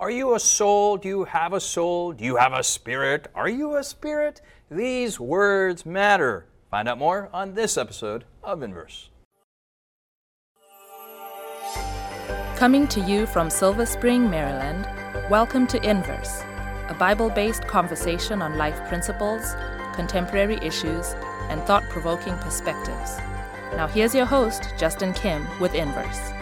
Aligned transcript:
Are 0.00 0.10
you 0.10 0.34
a 0.34 0.40
soul? 0.40 0.96
Do 0.96 1.08
you 1.08 1.24
have 1.24 1.52
a 1.52 1.60
soul? 1.60 2.12
Do 2.12 2.24
you 2.24 2.36
have 2.36 2.54
a 2.54 2.62
spirit? 2.62 3.28
Are 3.34 3.50
you 3.50 3.76
a 3.76 3.84
spirit? 3.84 4.40
These 4.70 5.20
words 5.20 5.84
matter. 5.84 6.46
Find 6.70 6.88
out 6.88 6.96
more 6.96 7.28
on 7.34 7.52
this 7.52 7.76
episode 7.76 8.24
of 8.42 8.62
Inverse. 8.62 9.10
Coming 12.56 12.88
to 12.88 13.00
you 13.00 13.26
from 13.26 13.50
Silver 13.50 13.84
Spring, 13.84 14.30
Maryland, 14.30 14.88
welcome 15.30 15.66
to 15.66 15.76
Inverse, 15.86 16.44
a 16.88 16.96
Bible 16.98 17.28
based 17.28 17.66
conversation 17.66 18.40
on 18.40 18.56
life 18.56 18.82
principles, 18.88 19.54
contemporary 19.92 20.56
issues, 20.62 21.12
and 21.50 21.60
thought 21.64 21.82
provoking 21.90 22.38
perspectives. 22.38 23.18
Now, 23.76 23.86
here's 23.86 24.14
your 24.14 24.24
host, 24.24 24.72
Justin 24.78 25.12
Kim, 25.12 25.46
with 25.60 25.74
Inverse. 25.74 26.32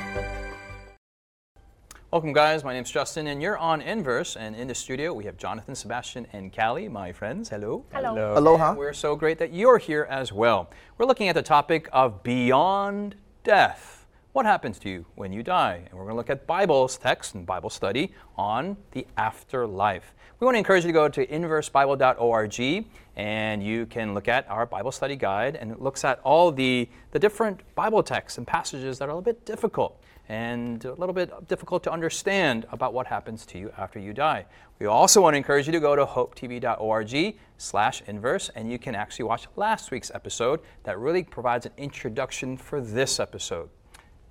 Welcome, 2.11 2.33
guys. 2.33 2.65
My 2.65 2.73
name's 2.73 2.91
Justin, 2.91 3.27
and 3.27 3.43
you're 3.43 3.59
on 3.59 3.83
Inverse. 3.83 4.35
And 4.35 4.57
in 4.57 4.67
the 4.67 4.75
studio, 4.75 5.13
we 5.13 5.25
have 5.25 5.37
Jonathan, 5.37 5.75
Sebastian, 5.75 6.27
and 6.33 6.51
Callie, 6.51 6.89
my 6.89 7.13
friends. 7.13 7.51
Hello. 7.51 7.85
Hello. 7.93 8.33
Aloha. 8.35 8.71
And 8.71 8.79
we're 8.79 8.95
so 8.95 9.15
great 9.15 9.39
that 9.41 9.53
you're 9.53 9.77
here 9.77 10.07
as 10.09 10.33
well. 10.33 10.71
We're 10.97 11.05
looking 11.05 11.29
at 11.29 11.35
the 11.35 11.43
topic 11.43 11.87
of 11.93 12.23
beyond 12.23 13.15
death. 13.45 14.07
What 14.33 14.47
happens 14.47 14.79
to 14.79 14.89
you 14.89 15.05
when 15.17 15.35
you 15.35 15.43
die? 15.43 15.83
And 15.85 15.99
we're 15.99 16.07
going 16.07 16.15
to 16.15 16.17
look 16.17 16.31
at 16.31 16.47
Bible's 16.47 16.97
text 16.97 17.35
and 17.35 17.45
Bible 17.45 17.69
study 17.69 18.15
on 18.39 18.79
the 18.93 19.07
afterlife. 19.19 20.15
We 20.41 20.47
want 20.47 20.55
to 20.55 20.59
encourage 20.61 20.85
you 20.85 20.89
to 20.89 20.95
go 20.95 21.09
to 21.11 21.27
inversebible.org 21.27 22.87
and 23.17 23.63
you 23.63 23.85
can 23.85 24.15
look 24.15 24.29
at 24.29 24.49
our 24.49 24.65
Bible 24.65 24.93
study 24.93 25.17
guide 25.17 25.57
and 25.57 25.71
it 25.71 25.83
looks 25.83 26.05
at 26.05 26.21
all 26.21 26.53
the, 26.53 26.89
the 27.11 27.19
different 27.19 27.61
Bible 27.75 28.03
texts 28.03 28.39
and 28.39 28.47
passages 28.47 28.99
that 28.99 29.09
are 29.09 29.11
a 29.11 29.15
little 29.15 29.21
bit 29.21 29.45
difficult 29.45 30.01
and 30.29 30.85
a 30.85 30.93
little 30.95 31.15
bit 31.15 31.49
difficult 31.49 31.83
to 31.85 31.93
understand 31.93 32.67
about 32.71 32.93
what 32.93 33.07
happens 33.07 33.47
to 33.47 33.59
you 33.59 33.73
after 33.79 33.99
you 33.99 34.13
die. 34.13 34.45
We 34.79 34.87
also 34.87 35.23
want 35.23 35.35
to 35.35 35.39
encourage 35.39 35.67
you 35.67 35.73
to 35.73 35.81
go 35.81 35.97
to 35.97 36.05
hopetv.org 36.05 37.37
slash 37.57 38.03
inverse 38.07 38.51
and 38.55 38.71
you 38.71 38.79
can 38.79 38.95
actually 38.95 39.25
watch 39.25 39.47
last 39.57 39.91
week's 39.91 40.11
episode 40.15 40.61
that 40.85 40.99
really 40.99 41.23
provides 41.23 41.67
an 41.67 41.73
introduction 41.77 42.57
for 42.57 42.81
this 42.81 43.19
episode. 43.19 43.71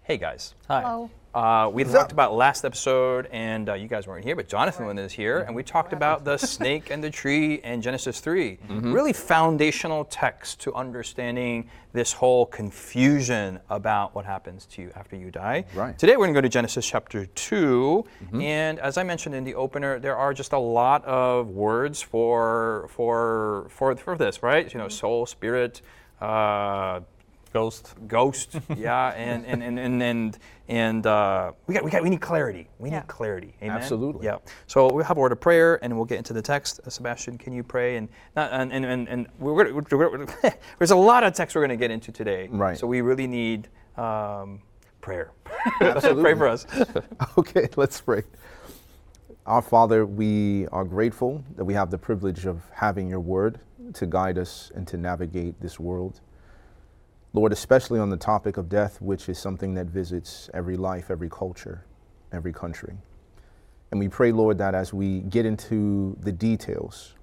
Hey 0.03 0.17
guys. 0.17 0.53
Hi. 0.67 0.81
Hello. 0.81 1.09
Uh, 1.37 1.69
we 1.69 1.83
talked 1.83 2.11
about 2.11 2.33
last 2.33 2.65
episode, 2.65 3.27
and 3.31 3.69
uh, 3.69 3.75
you 3.75 3.87
guys 3.87 4.07
weren't 4.07 4.25
here, 4.25 4.35
but 4.35 4.49
Jonathan 4.49 4.97
is 4.97 5.13
here, 5.13 5.41
and 5.41 5.55
we 5.55 5.61
talked 5.61 5.93
about 5.93 6.25
the 6.25 6.35
snake 6.55 6.89
and 6.89 7.03
the 7.03 7.11
tree 7.11 7.61
and 7.63 7.83
Genesis 7.83 8.19
3. 8.19 8.57
Really 8.67 9.13
foundational 9.13 10.05
text 10.05 10.59
to 10.61 10.73
understanding 10.73 11.69
this 11.93 12.11
whole 12.11 12.47
confusion 12.47 13.59
about 13.69 14.15
what 14.15 14.25
happens 14.25 14.65
to 14.65 14.81
you 14.81 14.91
after 14.95 15.15
you 15.15 15.29
die. 15.29 15.63
Right. 15.75 15.95
Today 15.99 16.13
we're 16.13 16.25
going 16.25 16.33
to 16.33 16.37
go 16.39 16.41
to 16.41 16.49
Genesis 16.49 16.87
chapter 16.87 17.27
2, 17.27 18.03
and 18.41 18.79
as 18.79 18.97
I 18.97 19.03
mentioned 19.03 19.35
in 19.35 19.43
the 19.43 19.53
opener, 19.53 19.99
there 19.99 20.17
are 20.17 20.33
just 20.33 20.53
a 20.53 20.59
lot 20.59 21.05
of 21.05 21.49
words 21.49 22.01
for 22.01 22.89
for 22.89 23.67
for, 23.69 23.95
for 23.95 24.17
this, 24.17 24.41
right? 24.41 24.73
You 24.73 24.79
know, 24.79 24.89
soul, 24.89 25.27
spirit, 25.27 25.83
uh, 26.19 27.01
Ghost. 27.59 27.95
ghost 28.07 28.49
yeah 28.77 29.09
and 29.13 29.45
and 29.45 29.61
and 29.63 29.79
and 29.79 30.01
and, 30.03 30.37
and 30.69 31.05
uh, 31.07 31.51
we 31.67 31.73
got 31.73 31.83
we 31.83 31.89
got 31.91 32.03
we 32.03 32.09
need 32.09 32.21
clarity 32.21 32.69
we 32.79 32.89
Yeah. 32.89 32.99
need 32.99 33.07
clarity 33.07 33.55
amen 33.63 33.77
Absolutely. 33.77 34.25
yeah 34.25 34.37
so 34.67 34.91
we'll 34.93 35.03
have 35.05 35.17
a 35.17 35.19
word 35.19 35.31
of 35.31 35.39
prayer 35.39 35.79
and 35.83 35.95
we'll 35.95 36.05
get 36.13 36.17
into 36.19 36.33
the 36.33 36.41
text 36.41 36.79
uh, 36.85 36.89
sebastian 36.89 37.37
can 37.37 37.53
you 37.53 37.63
pray 37.63 37.97
and 37.97 38.09
not 38.35 38.51
and 38.51 38.71
and 38.71 38.85
and, 38.85 39.07
and 39.07 39.27
we're, 39.39 39.53
we're, 39.53 39.73
we're, 39.73 40.17
we're 40.17 40.25
there's 40.77 40.91
a 40.91 40.95
lot 41.11 41.23
of 41.23 41.33
text 41.33 41.55
we're 41.55 41.61
going 41.67 41.77
to 41.79 41.83
get 41.87 41.91
into 41.91 42.11
today 42.11 42.47
Right. 42.51 42.77
so 42.77 42.85
we 42.87 43.01
really 43.01 43.27
need 43.27 43.67
um, 43.97 44.61
prayer 45.01 45.31
Absolutely. 45.81 46.23
pray 46.23 46.35
for 46.35 46.47
us 46.47 46.65
Okay, 47.37 47.67
let's 47.75 47.99
pray. 48.01 48.23
Our 49.45 49.61
Father, 49.61 50.05
we 50.05 50.67
are 50.73 50.83
grateful 50.83 51.41
that 51.55 51.63
we 51.63 51.73
have 51.73 51.89
the 51.89 51.97
privilege 51.97 52.45
of 52.45 52.61
having 52.73 53.07
your 53.09 53.21
word 53.21 53.59
to 53.93 54.05
guide 54.05 54.37
us 54.37 54.71
and 54.75 54.85
to 54.89 54.97
navigate 54.97 55.61
this 55.61 55.79
world. 55.79 56.19
Lord, 57.33 57.51
especially 57.51 57.99
on 57.99 58.09
the 58.09 58.17
topic 58.17 58.57
of 58.57 58.69
death, 58.69 59.01
which 59.01 59.29
is 59.29 59.37
something 59.37 59.73
that 59.75 59.87
visits 59.87 60.49
every 60.53 60.77
life, 60.77 61.11
every 61.11 61.29
culture, 61.29 61.85
every 62.31 62.53
country. 62.53 62.95
And 63.91 63.99
we 63.99 64.07
pray, 64.07 64.31
Lord, 64.31 64.57
that 64.57 64.75
as 64.75 64.93
we 64.93 65.21
get 65.21 65.45
into 65.45 66.17
the 66.21 66.31
details, 66.31 67.13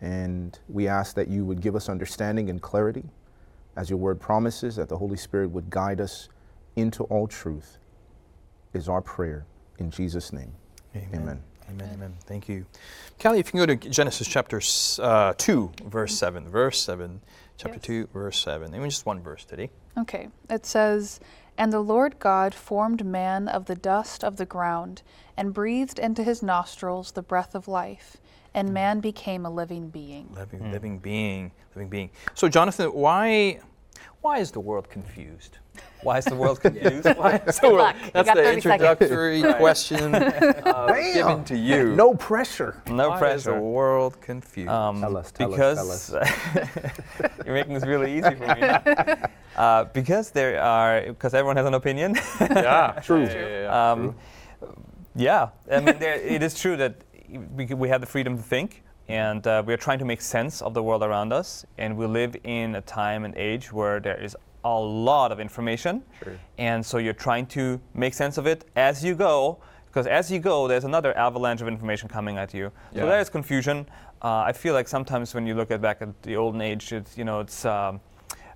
and 0.00 0.58
we 0.68 0.86
ask 0.86 1.14
that 1.16 1.28
you 1.28 1.44
would 1.44 1.60
give 1.60 1.74
us 1.74 1.88
understanding 1.88 2.50
and 2.50 2.62
clarity, 2.62 3.04
as 3.76 3.90
your 3.90 3.98
word 3.98 4.20
promises, 4.20 4.76
that 4.76 4.88
the 4.88 4.96
Holy 4.96 5.16
Spirit 5.16 5.50
would 5.50 5.70
guide 5.70 6.00
us 6.00 6.28
into 6.76 7.04
all 7.04 7.26
truth, 7.26 7.78
is 8.74 8.88
our 8.88 9.02
prayer. 9.02 9.44
In 9.78 9.90
Jesus' 9.90 10.32
name. 10.32 10.52
Amen. 10.96 11.42
Amen, 11.70 11.90
amen. 11.92 12.14
Thank 12.24 12.48
you. 12.48 12.64
Callie, 13.20 13.40
if 13.40 13.48
you 13.48 13.50
can 13.52 13.60
go 13.60 13.66
to 13.66 13.90
Genesis 13.90 14.26
chapter 14.26 14.60
uh, 15.02 15.34
2, 15.36 15.72
verse 15.84 16.16
7. 16.16 16.48
Verse 16.48 16.80
7. 16.80 17.20
Chapter 17.58 17.78
Yes. 17.78 17.86
2, 17.86 18.08
verse 18.12 18.38
7. 18.38 18.72
Even 18.72 18.88
just 18.88 19.04
one 19.04 19.20
verse 19.20 19.44
today. 19.44 19.68
Okay. 19.98 20.28
It 20.48 20.64
says, 20.64 21.18
And 21.58 21.72
the 21.72 21.80
Lord 21.80 22.20
God 22.20 22.54
formed 22.54 23.04
man 23.04 23.48
of 23.48 23.66
the 23.66 23.74
dust 23.74 24.22
of 24.22 24.36
the 24.36 24.46
ground, 24.46 25.02
and 25.36 25.52
breathed 25.52 25.98
into 25.98 26.22
his 26.22 26.40
nostrils 26.40 27.12
the 27.12 27.22
breath 27.22 27.56
of 27.56 27.66
life, 27.66 28.16
and 28.54 28.68
hmm. 28.68 28.74
man 28.74 29.00
became 29.00 29.44
a 29.44 29.50
living 29.50 29.90
being. 29.90 30.32
Living, 30.34 30.60
hmm. 30.60 30.70
living 30.70 30.98
being, 31.00 31.50
living 31.74 31.88
being. 31.88 32.10
So, 32.34 32.48
Jonathan, 32.48 32.92
why, 32.92 33.58
why 34.20 34.38
is 34.38 34.50
the 34.50 34.60
world 34.60 34.88
confused? 34.90 35.58
Why 36.02 36.18
is 36.18 36.24
the 36.24 36.34
world 36.34 36.60
confused? 36.66 37.06
Why 37.16 37.40
is 37.46 37.58
the 37.60 37.68
world? 37.68 37.78
luck. 37.78 37.96
You 38.14 38.34
the 38.34 38.52
introductory 38.52 39.42
question 39.54 40.14
uh, 40.14 40.92
given 41.14 41.44
to 41.44 41.56
you. 41.56 41.94
No 41.94 42.14
pressure. 42.14 42.82
No 42.88 43.10
why 43.10 43.30
is 43.32 43.44
the 43.44 43.50
pressure. 43.52 43.60
world 43.60 44.20
confused? 44.20 44.68
Um, 44.70 45.00
Tell 45.00 45.16
us, 45.16 45.32
tell 45.32 45.52
us, 45.54 45.56
because 45.56 46.10
tell 46.10 46.90
you're 47.44 47.54
making 47.54 47.74
this 47.74 47.86
really 47.86 48.18
easy 48.18 48.34
for 48.34 48.46
me. 48.54 49.28
Uh, 49.56 49.84
because 49.84 50.30
there 50.30 50.60
are, 50.60 51.02
because 51.02 51.34
everyone 51.34 51.56
has 51.56 51.66
an 51.66 51.74
opinion. 51.74 52.14
yeah, 52.40 53.00
True. 53.04 53.22
Yeah, 53.24 53.32
yeah, 53.32 53.62
yeah. 53.62 53.92
um, 53.92 54.14
yeah, 55.16 55.48
I 55.70 55.80
mean, 55.80 55.98
there, 55.98 56.14
it 56.14 56.42
is 56.42 56.54
true 56.58 56.76
that 56.76 56.94
we, 57.54 57.66
we 57.66 57.88
have 57.88 58.00
the 58.00 58.06
freedom 58.06 58.36
to 58.36 58.42
think, 58.42 58.82
and 59.08 59.46
uh, 59.46 59.62
we 59.64 59.72
are 59.72 59.78
trying 59.78 59.98
to 59.98 60.04
make 60.04 60.20
sense 60.20 60.60
of 60.62 60.74
the 60.74 60.82
world 60.82 61.02
around 61.02 61.32
us. 61.32 61.64
And 61.78 61.96
we 61.96 62.06
live 62.06 62.36
in 62.44 62.74
a 62.74 62.80
time 62.82 63.24
and 63.24 63.34
age 63.36 63.72
where 63.72 64.00
there 64.00 64.20
is 64.22 64.36
a 64.64 64.78
lot 64.78 65.32
of 65.32 65.40
information, 65.40 66.02
Sure. 66.22 66.38
and 66.58 66.84
so 66.84 66.98
you're 66.98 67.12
trying 67.14 67.46
to 67.46 67.80
make 67.94 68.12
sense 68.12 68.36
of 68.38 68.46
it 68.46 68.64
as 68.76 69.04
you 69.04 69.14
go. 69.14 69.58
Because 69.86 70.06
as 70.06 70.30
you 70.30 70.38
go, 70.38 70.68
there's 70.68 70.84
another 70.84 71.16
avalanche 71.16 71.62
of 71.62 71.68
information 71.68 72.08
coming 72.08 72.36
at 72.36 72.52
you. 72.52 72.70
Yeah. 72.92 73.02
So 73.02 73.08
there 73.08 73.20
is 73.20 73.30
confusion. 73.30 73.86
Uh, 74.20 74.40
I 74.40 74.52
feel 74.52 74.74
like 74.74 74.86
sometimes 74.88 75.34
when 75.34 75.46
you 75.46 75.54
look 75.54 75.70
at 75.70 75.80
back 75.80 76.02
at 76.02 76.22
the 76.22 76.36
olden 76.36 76.60
age, 76.60 76.92
it's 76.92 77.16
you 77.16 77.24
know 77.24 77.40
it's 77.40 77.64
um, 77.64 78.00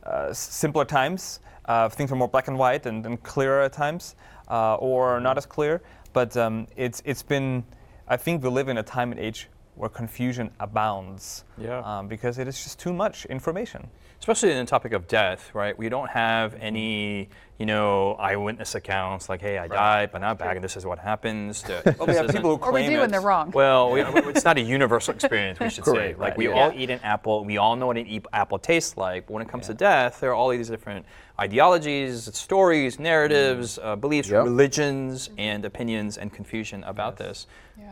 uh, 0.05 0.33
simpler 0.33 0.85
times. 0.85 1.41
Uh, 1.65 1.89
things 1.89 2.13
are 2.13 2.17
more 2.17 2.29
black 2.29 2.49
and 2.49 2.59
white 2.59 2.85
and, 2.87 3.07
and 3.07 3.23
clearer 3.23 3.63
at 3.63 3.73
times, 3.73 4.17
uh, 4.51 4.75
or 4.75 5.21
not 5.21 5.39
as 5.39 5.47
clear. 5.47 5.81
But 6.13 6.37
um, 6.37 6.67
it's 6.77 7.01
it's 7.07 7.23
been. 7.23 7.65
I 8.09 8.17
think 8.19 8.43
we 8.43 8.51
live 8.51 8.69
in 8.69 8.77
a 8.79 8.83
time 8.83 9.13
and 9.13 9.21
age 9.21 9.49
where 9.75 9.89
confusion 9.89 10.51
abounds. 10.61 11.45
Yeah. 11.59 11.81
Um, 11.81 12.09
because 12.09 12.39
it 12.39 12.49
is 12.49 12.63
just 12.63 12.79
too 12.79 12.93
much 12.93 13.25
information. 13.27 13.89
Especially 14.23 14.53
in 14.53 14.59
the 14.59 14.71
topic 14.71 14.93
of 14.93 15.09
death, 15.09 15.51
right? 15.53 15.77
We 15.77 15.89
don't 15.89 16.09
have 16.09 16.53
mm-hmm. 16.53 16.63
any, 16.63 17.29
you 17.59 17.67
know, 17.67 18.13
eyewitness 18.13 18.77
accounts 18.77 19.29
like, 19.29 19.41
"Hey, 19.41 19.59
I 19.59 19.67
died, 19.67 20.13
but 20.13 20.21
now 20.21 20.31
I'm 20.31 20.37
back, 20.37 20.55
and 20.55 20.63
this 20.63 20.77
is 20.77 20.87
what 20.87 21.01
happens." 21.01 21.61
To, 21.67 21.97
Well, 21.99 22.07
we 22.07 22.15
have 22.15 22.29
people 22.29 22.57
who 22.57 22.63
Or 22.63 22.71
we 22.71 22.83
claim 22.83 22.91
do, 22.93 23.01
it. 23.01 23.03
and 23.03 23.13
they're 23.13 23.21
wrong. 23.21 23.51
Well, 23.51 23.91
we, 23.91 24.03
it's 24.03 24.45
not 24.45 24.59
a 24.59 24.61
universal 24.61 25.13
experience, 25.15 25.59
we 25.59 25.71
should 25.71 25.85
say. 25.97 26.15
Like 26.15 26.19
right, 26.19 26.37
we 26.37 26.49
yeah. 26.49 26.55
all 26.55 26.73
eat 26.73 26.91
an 26.91 27.01
apple, 27.03 27.45
we 27.45 27.59
all 27.59 27.75
know 27.75 27.89
what 27.89 27.97
an 27.97 28.07
e- 28.07 28.23
apple 28.33 28.61
tastes 28.61 28.97
like. 28.97 29.27
But 29.27 29.33
when 29.33 29.43
it 29.43 29.49
comes 29.49 29.67
to 29.67 29.75
death, 29.75 30.21
there 30.21 30.31
are 30.31 30.35
all 30.35 30.51
these 30.51 30.69
different 30.69 31.05
ideologies, 31.41 32.33
stories, 32.33 33.01
narratives, 33.01 33.77
mm. 33.77 33.85
uh, 33.85 33.97
beliefs, 33.97 34.29
Yep. 34.29 34.45
religions, 34.45 35.31
mm-hmm. 35.31 35.41
and 35.41 35.65
opinions 35.65 36.17
and 36.17 36.33
confusion 36.33 36.85
about 36.85 37.17
this. 37.17 37.49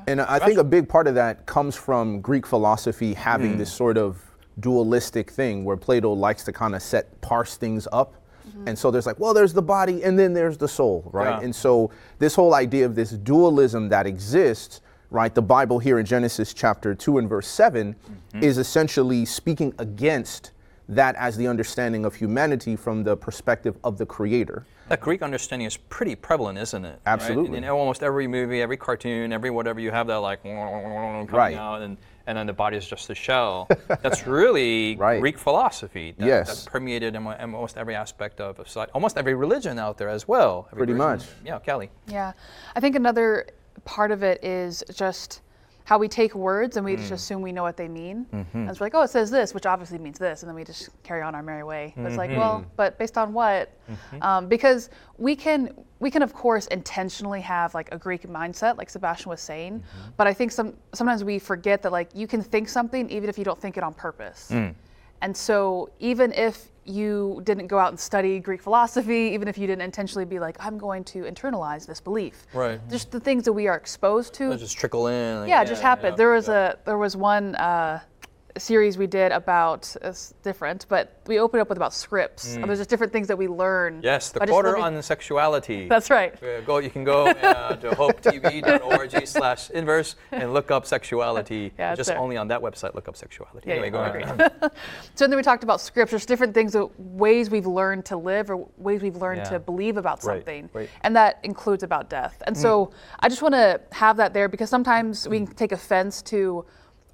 And 0.06 0.20
I 0.20 0.38
think 0.38 0.58
a 0.58 0.65
big 0.65 0.88
part 0.88 1.09
of 1.09 1.16
that 1.16 1.47
comes 1.47 1.74
from 1.74 2.21
Greek 2.21 2.47
philosophy 2.47 3.15
having 3.15 3.54
mm. 3.54 3.59
this 3.59 3.72
sort 3.72 3.98
of 3.98 4.29
dualistic 4.58 5.30
thing 5.30 5.64
where 5.64 5.76
Plato 5.76 6.12
likes 6.12 6.44
to 6.44 6.52
kind 6.52 6.74
of 6.74 6.82
set 6.82 7.20
parse 7.20 7.56
things 7.56 7.86
up. 7.92 8.14
Mm-hmm. 8.48 8.68
And 8.68 8.78
so 8.78 8.91
there's 8.91 9.06
like, 9.06 9.18
well, 9.18 9.32
there's 9.32 9.52
the 9.52 9.62
body 9.62 10.02
and 10.02 10.18
then 10.18 10.32
there's 10.32 10.58
the 10.58 10.68
soul, 10.68 11.08
right? 11.12 11.38
Yeah. 11.38 11.44
And 11.44 11.54
so 11.54 11.91
this 12.18 12.34
whole 12.34 12.54
idea 12.54 12.86
of 12.86 12.94
this 12.94 13.10
dualism 13.10 13.88
that 13.91 14.06
exists, 14.06 14.80
right? 15.10 15.34
The 15.34 15.42
Bible 15.42 15.78
here 15.78 15.98
in 15.98 16.06
Genesis 16.06 16.52
chapter 16.52 16.94
2 16.94 17.18
and 17.18 17.28
verse 17.28 17.47
7 17.48 17.94
mm-hmm. 17.94 18.42
is 18.42 18.58
essentially 18.58 19.24
speaking 19.24 19.72
against 19.78 20.52
that 20.88 21.14
as 21.16 21.36
the 21.36 21.47
understanding 21.47 22.04
of 22.04 22.14
humanity 22.16 22.74
from 22.74 23.04
the 23.04 23.16
perspective 23.16 23.76
of 23.84 23.97
the 23.97 24.04
creator. 24.04 24.66
That 24.88 25.00
Greek 25.00 25.22
understanding 25.22 25.66
is 25.66 25.76
pretty 25.76 26.16
prevalent, 26.16 26.58
isn't 26.58 26.84
it? 26.84 26.88
Right? 26.88 27.12
Absolutely. 27.12 27.58
In, 27.58 27.64
in 27.64 27.70
almost 27.70 28.02
every 28.02 28.26
movie, 28.26 28.60
every 28.60 28.76
cartoon, 28.76 29.32
every 29.32 29.50
whatever, 29.50 29.78
you 29.78 29.92
have 29.92 30.08
that 30.08 30.16
like 30.16 30.42
coming 30.42 31.26
Right. 31.28 31.56
out, 31.56 31.82
and, 31.82 31.97
and 32.27 32.37
then 32.37 32.47
the 32.47 32.53
body 32.53 32.77
is 32.77 32.87
just 32.87 33.09
a 33.11 33.15
shell. 33.15 33.69
That's 34.03 34.27
really 34.27 34.97
Right. 34.97 35.21
Greek 35.21 35.39
philosophy. 35.39 36.15
That, 36.19 36.27
Yes. 36.27 36.65
That 36.65 36.71
permeated 36.71 37.15
in, 37.15 37.27
almost 37.27 37.77
every 37.77 37.95
aspect 37.95 38.41
of 38.41 38.57
society, 38.67 38.93
almost 38.95 39.17
every 39.17 39.34
religion 39.34 39.78
out 39.78 39.99
there 39.99 40.09
as 40.09 40.27
well. 40.28 40.67
Every 40.72 40.78
Pretty 40.87 40.93
religion. 40.95 41.19
much. 41.19 41.27
Yeah, 41.45 41.59
Callie. 41.59 41.91
Yeah. 42.07 42.33
I 42.77 42.81
think 42.81 42.97
another 42.97 43.47
part 43.84 44.11
of 44.11 44.22
it 44.22 44.45
is 44.45 44.84
just 44.95 45.41
how 45.91 45.98
we 45.98 46.07
take 46.07 46.37
words 46.37 46.77
and 46.77 46.87
we 46.87 46.95
Mm. 46.95 46.98
just 46.98 47.10
assume 47.10 47.42
we 47.42 47.51
know 47.51 47.65
what 47.65 47.77
they 47.77 47.89
mean. 47.89 48.25
Mm-hmm. 48.33 48.59
And 48.59 48.71
it's 48.71 48.81
like, 48.81 48.95
oh, 48.95 49.03
it 49.03 49.10
says 49.10 49.28
this, 49.28 49.53
which 49.54 49.66
obviously 49.66 49.98
means 49.98 50.21
this, 50.21 50.45
and 50.45 50.48
then 50.48 50.54
we 50.54 50.63
just 50.63 50.89
carry 51.03 51.21
on 51.21 51.34
our 51.34 51.42
merry 51.42 51.65
way. 51.65 51.92
But 51.97 52.07
It's 52.07 52.16
like, 52.16 52.31
Mm-hmm. 52.31 52.39
well, 52.39 52.65
but 52.77 52.97
based 52.97 53.19
on 53.19 53.33
what? 53.33 53.72
Um, 54.22 54.47
because 54.47 54.89
we 55.19 55.34
can, 55.34 55.75
we 55.98 56.09
can 56.09 56.22
of 56.22 56.33
course 56.33 56.69
intentionally 56.69 57.41
have 57.41 57.75
like 57.75 57.89
a 57.91 57.98
Greek 57.98 58.22
mindset, 58.28 58.78
like 58.78 58.89
Sebastian 58.89 59.31
was 59.31 59.41
saying. 59.41 59.81
Mm-hmm. 59.81 60.10
But 60.16 60.28
I 60.28 60.33
think 60.33 60.53
some 60.53 60.75
sometimes 60.92 61.25
we 61.25 61.41
forget 61.41 61.83
that 61.83 61.91
like 61.91 62.09
you 62.15 62.28
can 62.28 62.41
think 62.41 62.69
something 62.69 63.10
even 63.10 63.28
if 63.28 63.36
you 63.36 63.45
don't 63.45 63.60
think 63.60 63.77
it 63.77 63.83
on 63.83 63.93
purpose. 63.93 64.48
Mm. 64.53 64.75
And 65.22 65.36
so 65.36 65.91
even 65.98 66.33
if 66.33 66.70
you 66.84 67.41
didn't 67.44 67.66
go 67.66 67.78
out 67.78 67.91
and 67.91 68.00
study 68.00 68.41
Greek 68.41 68.62
philosophy, 68.62 69.30
even 69.32 69.48
if 69.48 69.59
you 69.59 69.66
didn't 69.66 69.82
intentionally 69.82 70.24
be 70.24 70.38
like, 70.38 70.56
I'm 70.60 70.78
going 70.78 71.04
to 71.04 71.24
internalize 71.24 71.86
this 71.86 72.00
belief. 72.00 72.47
Right. 72.53 72.80
Just 72.91 73.10
the 73.10 73.21
things 73.21 73.44
that 73.44 73.53
we 73.53 73.68
are 73.68 73.77
exposed 73.77 74.34
to. 74.34 74.48
They'll 74.48 74.59
just 74.59 74.78
trickle 74.78 75.06
in. 75.06 75.41
like, 75.41 75.48
yeah, 75.48 75.62
it 75.62 75.68
just 75.68 75.82
happened. 75.82 76.12
yeah, 76.12 76.16
there 76.16 76.32
was 76.32 76.48
yeah. 76.48 76.72
a 76.72 76.77
there 76.84 76.98
was 76.98 77.16
one 77.16 77.54
uh, 77.56 78.00
series 78.60 78.97
we 78.98 79.07
did 79.07 79.33
about 79.33 79.95
it's 80.03 80.34
different, 80.42 80.86
but 80.89 81.21
we 81.27 81.39
opened 81.39 81.60
up 81.62 81.68
with 81.68 81.78
about 81.78 81.92
scripts. 81.95 82.57
There's 82.57 82.78
just 82.78 82.91
different 82.91 83.12
things 83.12 83.28
that 83.28 83.36
we 83.36 83.48
learn. 83.48 84.01
Mm. 84.01 84.04
Yes, 84.04 84.30
the 84.30 84.41
quarter 84.41 84.71
living- 84.71 84.97
on 84.97 85.03
sexuality. 85.03 85.89
That's 85.95 86.10
right. 86.10 86.41
Uh, 86.42 86.60
go, 86.60 86.78
you 86.78 86.91
can 86.91 87.04
go 87.04 87.27
uh, 87.28 87.77
to 87.77 87.91
hopetv.org 87.91 89.27
slash 89.27 89.71
inverse 89.71 90.16
and 90.30 90.53
look 90.53 90.71
up 90.71 90.86
sexuality. 90.86 91.72
Yeah, 91.80 91.95
Just 91.95 92.09
there. 92.09 92.18
only 92.18 92.36
on 92.36 92.48
that 92.48 92.60
website, 92.60 92.95
look 92.95 93.09
up 93.09 93.16
sexuality. 93.16 93.68
Yeah, 93.68 93.74
anyway, 93.77 93.91
yeah, 93.91 94.36
go 94.36 94.45
ahead. 94.45 94.72
So 95.15 95.27
then 95.27 95.36
we 95.36 95.42
talked 95.42 95.65
about 95.65 95.80
scripts. 95.80 96.10
There's 96.10 96.27
different 96.27 96.53
things, 96.53 96.77
ways 96.98 97.48
we've 97.48 97.66
learned 97.66 98.04
to 98.07 98.16
live, 98.16 98.51
or 98.51 98.68
ways 98.77 99.01
we've 99.03 99.16
learned 99.16 99.39
Yeah. 99.45 99.51
to 99.51 99.59
believe 99.60 99.97
about 99.97 100.22
something, 100.22 100.68
right. 100.72 100.91
and 101.03 101.16
that 101.16 101.39
includes 101.42 101.83
about 101.83 102.10
death. 102.10 102.42
And 102.47 102.57
so 102.57 102.91
I 103.21 103.28
just 103.28 103.41
want 103.41 103.54
to 103.54 103.80
have 103.92 104.16
that 104.18 104.34
there 104.34 104.48
because 104.48 104.68
sometimes 104.68 105.27
we 105.28 105.39
can 105.39 105.47
take 105.54 105.72
offense 105.72 106.21
to 106.22 106.65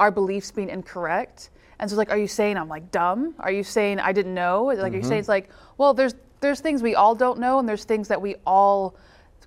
our 0.00 0.10
beliefs 0.10 0.50
being 0.50 0.68
incorrect. 0.68 1.50
And 1.78 1.90
so, 1.90 1.94
it's 1.94 1.98
like, 1.98 2.10
are 2.10 2.18
you 2.18 2.26
saying 2.26 2.56
I'm 2.56 2.68
like 2.68 2.90
dumb? 2.90 3.34
Are 3.38 3.52
you 3.52 3.62
saying 3.62 4.00
I 4.00 4.12
didn't 4.12 4.34
know? 4.34 4.64
Like, 4.64 4.78
are 4.78 4.86
you 4.86 5.00
mm-hmm. 5.00 5.08
saying 5.08 5.20
it's 5.20 5.28
like, 5.28 5.50
well, 5.78 5.94
there's 5.94 6.14
there's 6.40 6.60
things 6.60 6.82
we 6.82 6.94
all 6.94 7.14
don't 7.14 7.38
know, 7.38 7.58
and 7.58 7.68
there's 7.68 7.84
things 7.84 8.08
that 8.08 8.20
we 8.20 8.36
all 8.46 8.96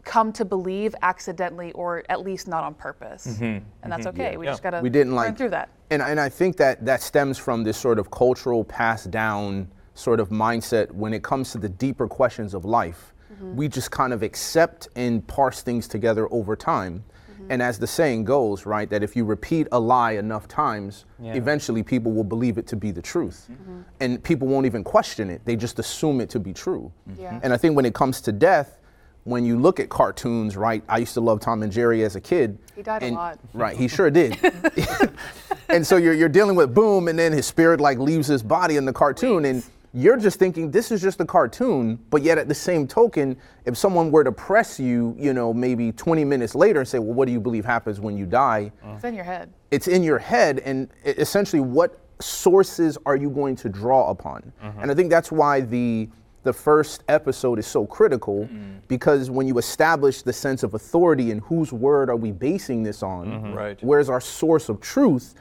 come 0.04 0.32
to 0.34 0.46
believe 0.46 0.96
accidentally, 1.02 1.72
or 1.74 2.04
at 2.10 2.22
least 2.22 2.48
not 2.48 2.64
on 2.64 2.74
purpose, 2.74 3.28
mm-hmm. 3.28 3.44
and 3.84 3.92
that's 3.92 4.06
mm-hmm. 4.06 4.22
okay. 4.22 4.38
We 4.38 4.46
Yeah. 4.46 4.52
just 4.52 4.64
gotta 4.64 4.82
We 4.82 4.90
didn't 4.90 5.16
learn 5.16 5.26
like 5.26 5.38
through 5.38 5.50
that. 5.50 5.70
And, 5.92 6.02
and 6.02 6.20
I 6.20 6.30
think 6.30 6.58
that 6.58 6.86
that 6.86 7.02
stems 7.02 7.38
from 7.38 7.64
this 7.64 7.78
sort 7.78 8.00
of 8.00 8.12
cultural 8.12 8.64
passed 8.64 9.10
down 9.10 9.70
sort 9.96 10.20
of 10.20 10.30
mindset 10.30 10.92
when 10.92 11.14
it 11.14 11.24
comes 11.24 11.52
to 11.52 11.58
the 11.58 11.70
deeper 11.70 12.08
questions 12.08 12.54
of 12.54 12.64
life. 12.64 13.14
We 13.42 13.70
just 13.70 13.90
kind 13.90 14.12
of 14.12 14.22
accept 14.22 14.90
and 14.98 15.26
parse 15.26 15.62
things 15.62 15.88
together 15.88 16.28
over 16.32 16.58
time. 16.58 17.06
And 17.50 17.62
as 17.62 17.80
the 17.80 17.88
saying 17.88 18.26
goes, 18.26 18.66
right, 18.66 18.90
that 18.90 19.04
if 19.04 19.16
you 19.16 19.26
repeat 19.26 19.68
a 19.72 19.80
lie 19.80 20.12
enough 20.14 20.48
times, 20.48 21.06
Yeah. 21.20 21.34
eventually 21.34 21.84
people 21.84 22.12
will 22.12 22.24
believe 22.24 22.58
it 22.58 22.68
to 22.68 22.76
be 22.76 22.92
the 22.92 23.02
truth. 23.02 23.48
Mm-hmm. 23.52 23.72
Mm-hmm. 23.72 23.82
And 24.00 24.24
people 24.24 24.48
won't 24.48 24.66
even 24.66 24.84
question 24.84 25.30
it, 25.30 25.42
they 25.46 25.56
just 25.56 25.80
assume 25.80 26.22
it 26.22 26.30
to 26.30 26.40
be 26.40 26.54
true. 26.54 26.92
Mm-hmm. 27.10 27.22
Yeah. 27.22 27.40
And 27.44 27.52
I 27.52 27.58
think 27.58 27.76
when 27.76 27.86
it 27.86 27.94
comes 27.94 28.22
to 28.22 28.32
death, 28.32 28.80
when 29.26 29.44
you 29.46 29.58
look 29.60 29.80
at 29.80 29.90
cartoons, 29.90 30.56
right, 30.56 30.84
I 30.88 31.00
used 31.00 31.14
to 31.16 31.22
love 31.22 31.40
Tom 31.40 31.62
and 31.62 31.72
Jerry 31.72 32.04
as 32.04 32.16
a 32.16 32.22
kid. 32.22 32.58
He 32.76 32.82
died 32.82 33.04
a 33.04 33.12
lot. 33.12 33.40
Right, 33.54 33.76
he 33.76 33.88
sure 33.88 34.10
did. 34.10 34.38
and 35.70 35.86
so 35.86 35.98
you're, 35.98 36.14
you're 36.14 36.30
dealing 36.30 36.56
with 36.56 36.74
boom, 36.74 37.08
and 37.08 37.20
then 37.20 37.34
his 37.34 37.46
spirit 37.46 37.80
like 37.82 37.98
leaves 38.00 38.28
his 38.28 38.42
body 38.42 38.78
in 38.78 38.86
the 38.86 38.94
cartoon, 38.94 39.46
and 39.46 39.64
you're 39.94 40.18
just 40.18 40.38
thinking 40.38 40.70
this 40.72 40.92
is 40.92 41.02
just 41.02 41.20
a 41.20 41.26
cartoon. 41.26 42.00
But 42.10 42.22
yet, 42.22 42.38
at 42.38 42.48
the 42.48 42.56
same 42.56 42.88
token, 42.88 43.38
if 43.66 43.78
someone 43.78 44.12
were 44.12 44.24
to 44.24 44.32
press 44.32 44.80
you, 44.80 45.16
you 45.18 45.34
know, 45.34 45.54
maybe 45.54 45.92
20 45.92 46.24
minutes 46.26 46.56
later 46.56 46.80
and 46.80 46.88
say, 46.88 47.00
"Well, 47.00 47.14
what 47.14 47.26
do 47.26 47.32
you 47.32 47.40
believe 47.40 47.66
happens 47.66 48.00
when 48.00 48.18
you 48.18 48.26
die?" 48.26 48.72
Uh-huh. 48.84 48.94
It's 48.96 49.04
in 49.04 49.16
your 49.16 49.24
head. 49.24 49.54
It's 49.72 49.88
in 49.88 50.04
your 50.04 50.20
head, 50.20 50.60
and 50.60 50.90
essentially, 51.06 51.60
what 51.60 52.00
sources 52.22 52.98
are 53.06 53.16
you 53.16 53.30
going 53.30 53.56
to 53.56 53.70
draw 53.70 54.10
upon? 54.10 54.52
Uh-huh. 54.62 54.80
And 54.82 54.92
I 54.92 54.94
think 54.94 55.10
that's 55.10 55.32
why 55.32 55.62
the 55.62 56.10
the 56.44 56.54
first 56.54 57.04
episode 57.10 57.60
is 57.60 57.68
so 57.68 57.86
critical 57.86 58.46
mm-hmm. 58.46 58.78
because 58.88 59.30
when 59.30 59.46
you 59.46 59.58
establish 59.58 60.22
the 60.22 60.32
sense 60.32 60.64
of 60.64 60.74
authority 60.74 61.32
and 61.32 61.42
whose 61.42 61.74
word 61.74 62.10
are 62.10 62.16
we 62.16 62.32
basing 62.32 62.82
this 62.82 63.04
on, 63.04 63.28
mm-hmm. 63.28 63.54
Right. 63.54 63.84
where's 63.84 64.10
our 64.10 64.22
source 64.22 64.70
of 64.70 64.80
truth, 64.80 65.36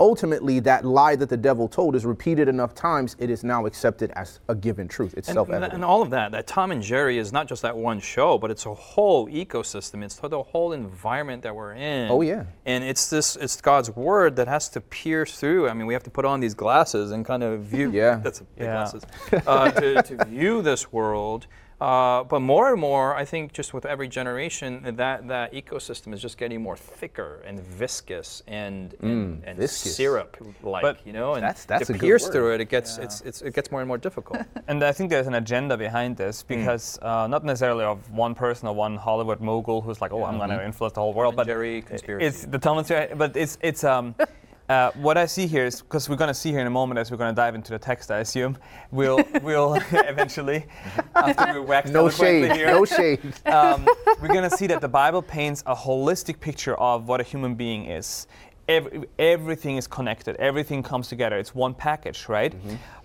ultimately 0.00 0.60
that 0.60 0.84
lie 0.84 1.16
that 1.16 1.28
the 1.28 1.36
devil 1.36 1.68
told 1.68 1.94
is 1.94 2.04
repeated 2.04 2.48
enough 2.48 2.74
times, 2.74 3.16
it 3.18 3.30
is 3.30 3.44
now 3.44 3.66
accepted 3.66 4.10
as 4.16 4.40
a 4.48 4.54
given 4.54 4.88
truth. 4.88 5.14
It's 5.16 5.28
And, 5.28 5.34
self-evident. 5.36 5.72
and 5.72 5.84
all 5.84 6.02
of 6.02 6.10
that, 6.10 6.32
that 6.32 6.46
Tom 6.46 6.70
and 6.72 6.82
Jerry 6.82 7.18
is 7.18 7.32
not 7.32 7.46
just 7.48 7.62
that 7.62 7.76
one 7.76 8.00
show, 8.00 8.38
but 8.38 8.50
it's 8.50 8.66
a 8.66 8.74
whole 8.74 9.28
ecosystem. 9.28 10.02
It's 10.04 10.16
the 10.16 10.42
whole 10.42 10.72
environment 10.72 11.42
that 11.42 11.54
we're 11.54 11.74
in. 11.74 12.10
Oh, 12.10 12.20
yeah. 12.22 12.44
And 12.66 12.82
it's 12.84 13.08
this, 13.10 13.36
it's 13.36 13.60
God's 13.60 13.90
word 13.90 14.36
that 14.36 14.48
has 14.48 14.68
to 14.70 14.80
pierce 14.80 15.38
through. 15.38 15.68
I 15.68 15.74
mean, 15.74 15.86
we 15.86 15.94
have 15.94 16.04
to 16.04 16.10
put 16.10 16.24
on 16.24 16.40
these 16.40 16.54
glasses 16.54 17.10
and 17.12 17.24
kind 17.24 17.42
of 17.42 17.60
view. 17.62 17.90
Yeah. 17.94 18.16
That's 18.22 18.40
a 18.40 18.44
big 18.44 18.64
Yeah. 18.64 18.72
glasses. 18.72 19.02
Uh, 19.46 19.70
to, 19.70 20.02
to 20.02 20.24
view 20.24 20.62
this 20.62 20.92
world. 20.92 21.46
Uh, 21.80 22.22
but 22.24 22.40
more 22.40 22.70
and 22.72 22.80
more, 22.80 23.14
I 23.16 23.24
think, 23.24 23.52
just 23.52 23.74
with 23.74 23.84
every 23.84 24.08
generation, 24.08 24.96
that 24.96 25.28
that 25.28 25.52
ecosystem 25.52 26.14
is 26.14 26.22
just 26.22 26.38
getting 26.38 26.62
more 26.62 26.76
thicker 26.76 27.42
and 27.46 27.60
viscous 27.60 28.42
and 28.46 28.94
and, 29.02 29.42
and 29.44 29.56
Mm, 29.58 29.60
viscous. 29.60 29.96
syrup-like, 29.96 30.98
you 31.04 31.12
know. 31.12 31.34
And 31.34 31.42
That's- 31.42 31.64
that's 31.64 31.86
to 31.88 31.92
a 31.92 31.96
good 31.98 32.06
pierce 32.06 32.28
through 32.28 32.54
it, 32.54 32.60
it 32.60 32.68
gets 32.68 32.98
it's, 32.98 33.20
it's 33.22 33.42
it 33.42 33.54
gets 33.54 33.70
more 33.70 33.80
and 33.80 33.88
more 33.88 33.98
difficult. 33.98 34.40
And 34.68 34.82
I 34.82 34.92
think 34.92 35.10
there's 35.10 35.26
an 35.26 35.34
agenda 35.34 35.76
behind 35.76 36.16
this 36.16 36.42
Mm. 36.44 36.48
because 36.48 36.98
uh, 37.02 37.26
not 37.26 37.44
necessarily 37.44 37.84
of 37.84 37.98
one 38.10 38.34
person 38.34 38.68
or 38.68 38.74
one 38.74 38.96
Hollywood 38.96 39.40
mogul 39.40 39.80
who's 39.82 40.00
like, 40.00 40.12
oh, 40.12 40.24
I'm 40.24 40.38
going 40.38 40.50
to 40.50 40.64
influence 40.64 40.94
the 40.94 41.00
whole 41.00 41.12
world. 41.12 41.32
and 41.32 41.36
but 41.36 41.46
Jerry 41.46 41.82
conspiracy. 41.82 42.26
It's 42.26 42.44
the 42.46 42.58
Tom 42.58 42.78
and 42.78 42.86
Jerry, 42.86 43.14
but 43.14 43.36
it's 43.36 43.58
it's 43.60 43.84
um. 43.84 44.14
Uh, 44.68 44.90
what 44.92 45.18
I 45.18 45.26
see 45.26 45.46
here 45.46 45.66
is 45.66 45.82
because 45.82 46.08
we're 46.08 46.16
going 46.16 46.28
to 46.28 46.34
see 46.34 46.50
here 46.50 46.60
in 46.60 46.66
a 46.66 46.70
moment 46.70 46.98
as 46.98 47.10
we're 47.10 47.18
going 47.18 47.30
to 47.30 47.36
dive 47.36 47.54
into 47.54 47.70
the 47.70 47.78
text. 47.78 48.10
I 48.10 48.20
assume 48.20 48.56
we'll 48.90 49.20
we'll 49.42 49.74
eventually 49.92 50.64
after 51.14 51.52
we 51.52 51.60
wax 51.60 51.90
no 51.90 52.08
shade, 52.08 52.50
here, 52.52 52.68
no 52.68 52.84
shade. 52.86 53.20
um, 53.46 53.86
we're 54.22 54.28
going 54.28 54.48
to 54.48 54.56
see 54.56 54.66
that 54.68 54.80
the 54.80 54.88
Bible 54.88 55.20
paints 55.20 55.62
a 55.66 55.74
holistic 55.74 56.40
picture 56.40 56.76
of 56.76 57.08
what 57.08 57.20
a 57.20 57.24
human 57.24 57.54
being 57.54 57.86
is. 57.86 58.26
Every, 58.66 59.04
everything 59.18 59.76
is 59.76 59.86
connected. 59.86 60.36
Everything 60.36 60.82
comes 60.82 61.08
together. 61.08 61.36
It's 61.36 61.54
one 61.54 61.74
package, 61.74 62.26
right? 62.30 62.54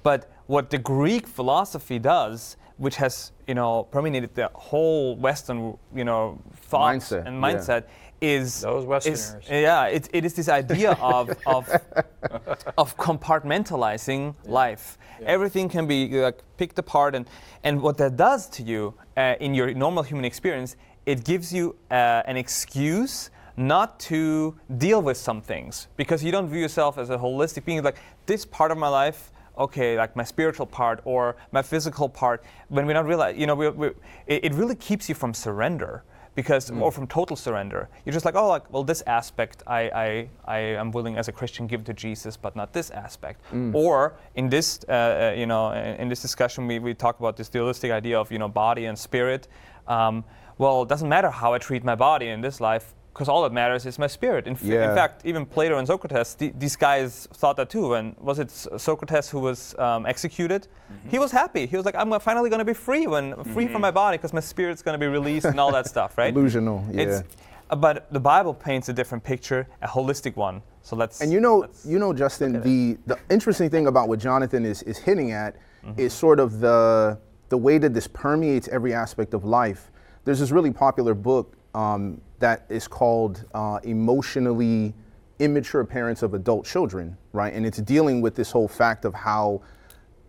But 0.01 0.31
what 0.47 0.69
the 0.69 0.77
Greek 0.77 1.27
philosophy 1.27 1.99
does, 1.99 2.55
which 2.77 2.95
has 2.95 3.33
you 3.47 3.55
know 3.55 3.83
permeated 3.83 4.33
the 4.33 4.49
whole 4.55 5.17
Western 5.17 5.77
you 5.93 6.05
know 6.05 6.41
thought 6.55 6.95
Mindset, 6.95 7.27
and 7.27 7.43
yeah. 7.43 7.81
Is 8.21 8.61
Those 8.61 8.83
is- 8.83 8.87
Westerners. 8.87 9.45
yeah, 9.49 9.85
it, 9.85 10.09
it 10.13 10.25
is 10.25 10.33
this 10.33 10.49
idea 10.49 10.91
of 10.93 11.29
of 11.45 11.69
of 12.77 12.97
compartmentalizing 12.97 14.35
life. 14.45 14.97
Everything 15.25 15.69
can 15.69 15.87
be 15.87 16.07
like 16.21 16.39
picked 16.57 16.79
apart, 16.79 17.15
and 17.15 17.25
and 17.63 17.81
what 17.81 17.97
that 17.97 18.15
does 18.17 18.47
to 18.49 18.63
you 18.63 18.93
uh, 19.17 19.35
in 19.39 19.53
your 19.53 19.73
normal 19.73 20.03
human 20.03 20.25
experience, 20.25 20.75
it 21.05 21.23
gives 21.25 21.51
you 21.53 21.75
uh, 21.91 22.23
an 22.25 22.37
excuse 22.37 23.29
not 23.57 23.99
to 23.99 24.55
deal 24.77 25.01
with 25.01 25.17
some 25.17 25.41
things 25.41 25.87
because 25.97 26.23
you 26.23 26.31
don't 26.31 26.47
view 26.47 26.61
yourself 26.61 26.97
as 26.97 27.09
a 27.09 27.17
holistic 27.17 27.65
being. 27.65 27.83
Like 27.83 27.97
this 28.25 28.45
part 28.45 28.71
of 28.71 28.77
my 28.77 28.87
life. 28.89 29.31
Okay, 29.57 29.97
like 29.97 30.15
my 30.15 30.23
spiritual 30.23 30.65
part 30.65 31.01
or 31.03 31.35
my 31.51 31.61
physical 31.61 32.07
part, 32.07 32.41
when 32.69 32.85
we 32.85 32.93
don't 32.93 33.05
realize, 33.05 33.35
you 33.37 33.45
know, 33.45 33.55
we, 33.55 33.67
we, 33.67 33.89
it 34.25 34.53
really 34.53 34.75
keeps 34.75 35.09
you 35.09 35.15
from 35.15 35.33
surrender 35.33 36.05
because 36.35 36.71
or 36.71 36.91
from 36.91 37.07
total 37.07 37.35
surrender 37.35 37.89
you're 38.05 38.13
just 38.13 38.25
like 38.25 38.35
oh 38.35 38.47
like 38.47 38.71
well 38.71 38.83
this 38.83 39.01
aspect 39.07 39.63
i 39.67 39.81
i, 40.05 40.29
I 40.45 40.59
am 40.59 40.91
willing 40.91 41.17
as 41.17 41.27
a 41.27 41.31
christian 41.31 41.67
give 41.67 41.83
to 41.85 41.93
jesus 41.93 42.37
but 42.37 42.55
not 42.55 42.73
this 42.73 42.89
aspect. 42.91 43.41
Or 43.73 44.15
in 44.35 44.49
this 44.49 44.79
uh, 44.87 44.91
uh, 44.91 45.35
you 45.37 45.45
know 45.45 45.71
in, 45.71 45.95
in 46.01 46.09
this 46.09 46.21
discussion 46.21 46.67
we, 46.67 46.79
we 46.79 46.93
talk 46.93 47.19
about 47.19 47.35
this 47.35 47.49
dualistic 47.49 47.91
idea 47.91 48.19
of 48.19 48.31
you 48.31 48.39
know 48.39 48.47
body 48.47 48.85
and 48.85 48.97
spirit. 48.97 49.47
Um, 49.87 50.23
well 50.57 50.83
it 50.83 50.89
doesn't 50.89 51.09
matter 51.09 51.31
how 51.31 51.53
i 51.53 51.57
treat 51.57 51.83
my 51.83 51.95
body 51.95 52.27
in 52.27 52.41
this 52.41 52.61
life 52.61 52.93
because 53.13 53.27
all 53.27 53.43
that 53.43 53.51
matters 53.51 53.85
is 53.85 53.99
my 53.99 54.07
spirit. 54.07 54.47
In, 54.47 54.53
f- 54.53 54.63
in 54.63 54.95
fact, 54.95 55.25
even 55.25 55.45
Plato 55.45 55.77
and 55.77 55.87
Socrates, 55.87 56.35
the, 56.35 56.53
these 56.57 56.75
guys 56.75 57.27
thought 57.33 57.57
that 57.57 57.69
too. 57.69 57.95
And 57.95 58.15
was 58.19 58.39
it 58.39 58.49
Socrates 58.51 59.29
who 59.29 59.39
was 59.39 59.77
um, 59.77 60.05
executed? 60.05 60.67
He 61.09 61.19
was 61.19 61.31
happy. 61.31 61.65
He 61.65 61.75
was 61.75 61.85
like, 61.85 61.95
I'm 61.95 62.17
finally 62.19 62.49
going 62.49 62.59
to 62.59 62.65
be 62.65 62.73
free 62.73 63.07
when 63.07 63.43
free 63.53 63.67
from 63.67 63.81
my 63.81 63.91
body 63.91 64.17
because 64.17 64.33
my 64.33 64.39
spirit's 64.39 64.81
going 64.81 64.93
to 64.93 64.99
be 64.99 65.07
released 65.07 65.45
and 65.45 65.59
all 65.59 65.71
that 65.71 65.87
stuff, 65.87 66.17
right? 66.17 66.33
Illusional, 66.33 66.83
yeah. 66.93 67.01
It's, 67.01 67.23
uh, 67.69 67.75
but 67.75 68.11
the 68.11 68.19
Bible 68.19 68.53
paints 68.53 68.89
a 68.89 68.93
different 68.93 69.23
picture, 69.23 69.67
a 69.81 69.87
holistic 69.87 70.35
one. 70.35 70.61
So 70.81 70.95
let's. 70.95 71.21
And 71.21 71.31
you 71.31 71.39
know, 71.39 71.67
you 71.85 71.99
know, 71.99 72.13
Justin, 72.13 72.61
the 72.61 72.97
the 73.05 73.17
interesting 73.29 73.69
thing 73.69 73.87
about 73.87 74.07
what 74.07 74.19
Jonathan 74.19 74.65
is 74.65 74.81
is 74.83 74.97
hinting 74.97 75.31
at 75.31 75.55
Mm-hmm. 75.85 75.97
is 75.97 76.11
sort 76.11 76.41
of 76.41 76.59
the 76.59 77.17
the 77.47 77.57
way 77.57 77.77
that 77.77 77.93
this 77.93 78.05
permeates 78.05 78.67
every 78.67 78.93
aspect 78.93 79.33
of 79.33 79.45
life. 79.45 79.91
There's 80.25 80.39
this 80.41 80.51
really 80.51 80.71
popular 80.71 81.13
book 81.13 81.55
um, 81.79 82.21
that 82.39 82.65
is 82.69 82.87
called 82.87 83.45
uh, 83.53 83.79
"Emotionally 83.83 84.93
Immature 85.39 85.83
Parents 85.85 86.21
of 86.23 86.33
Adult 86.33 86.65
Children," 86.65 87.17
right? 87.33 87.53
And 87.53 87.65
it's 87.65 87.79
dealing 87.79 88.21
with 88.21 88.35
this 88.35 88.51
whole 88.51 88.67
fact 88.67 89.05
of 89.05 89.13
how 89.13 89.61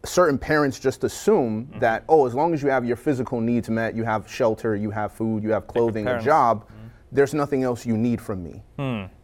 certain 0.04 0.38
parents 0.38 0.78
just 0.78 1.04
assume 1.04 1.66
Mm-hmm. 1.66 1.78
that 1.80 2.04
oh, 2.08 2.26
as 2.26 2.34
long 2.34 2.54
as 2.54 2.62
you 2.62 2.70
have 2.70 2.84
your 2.84 2.96
physical 2.96 3.40
needs 3.40 3.68
met, 3.68 3.94
you 3.94 4.04
have 4.04 4.30
shelter, 4.30 4.74
you 4.76 4.90
have 4.90 5.12
food, 5.12 5.42
you 5.42 5.50
have 5.50 5.66
clothing, 5.66 6.06
a 6.06 6.22
job, 6.22 6.64
there's 7.12 7.34
nothing 7.34 7.64
else 7.64 7.84
you 7.84 7.96
need 7.96 8.20
from 8.20 8.42
me. 8.42 8.62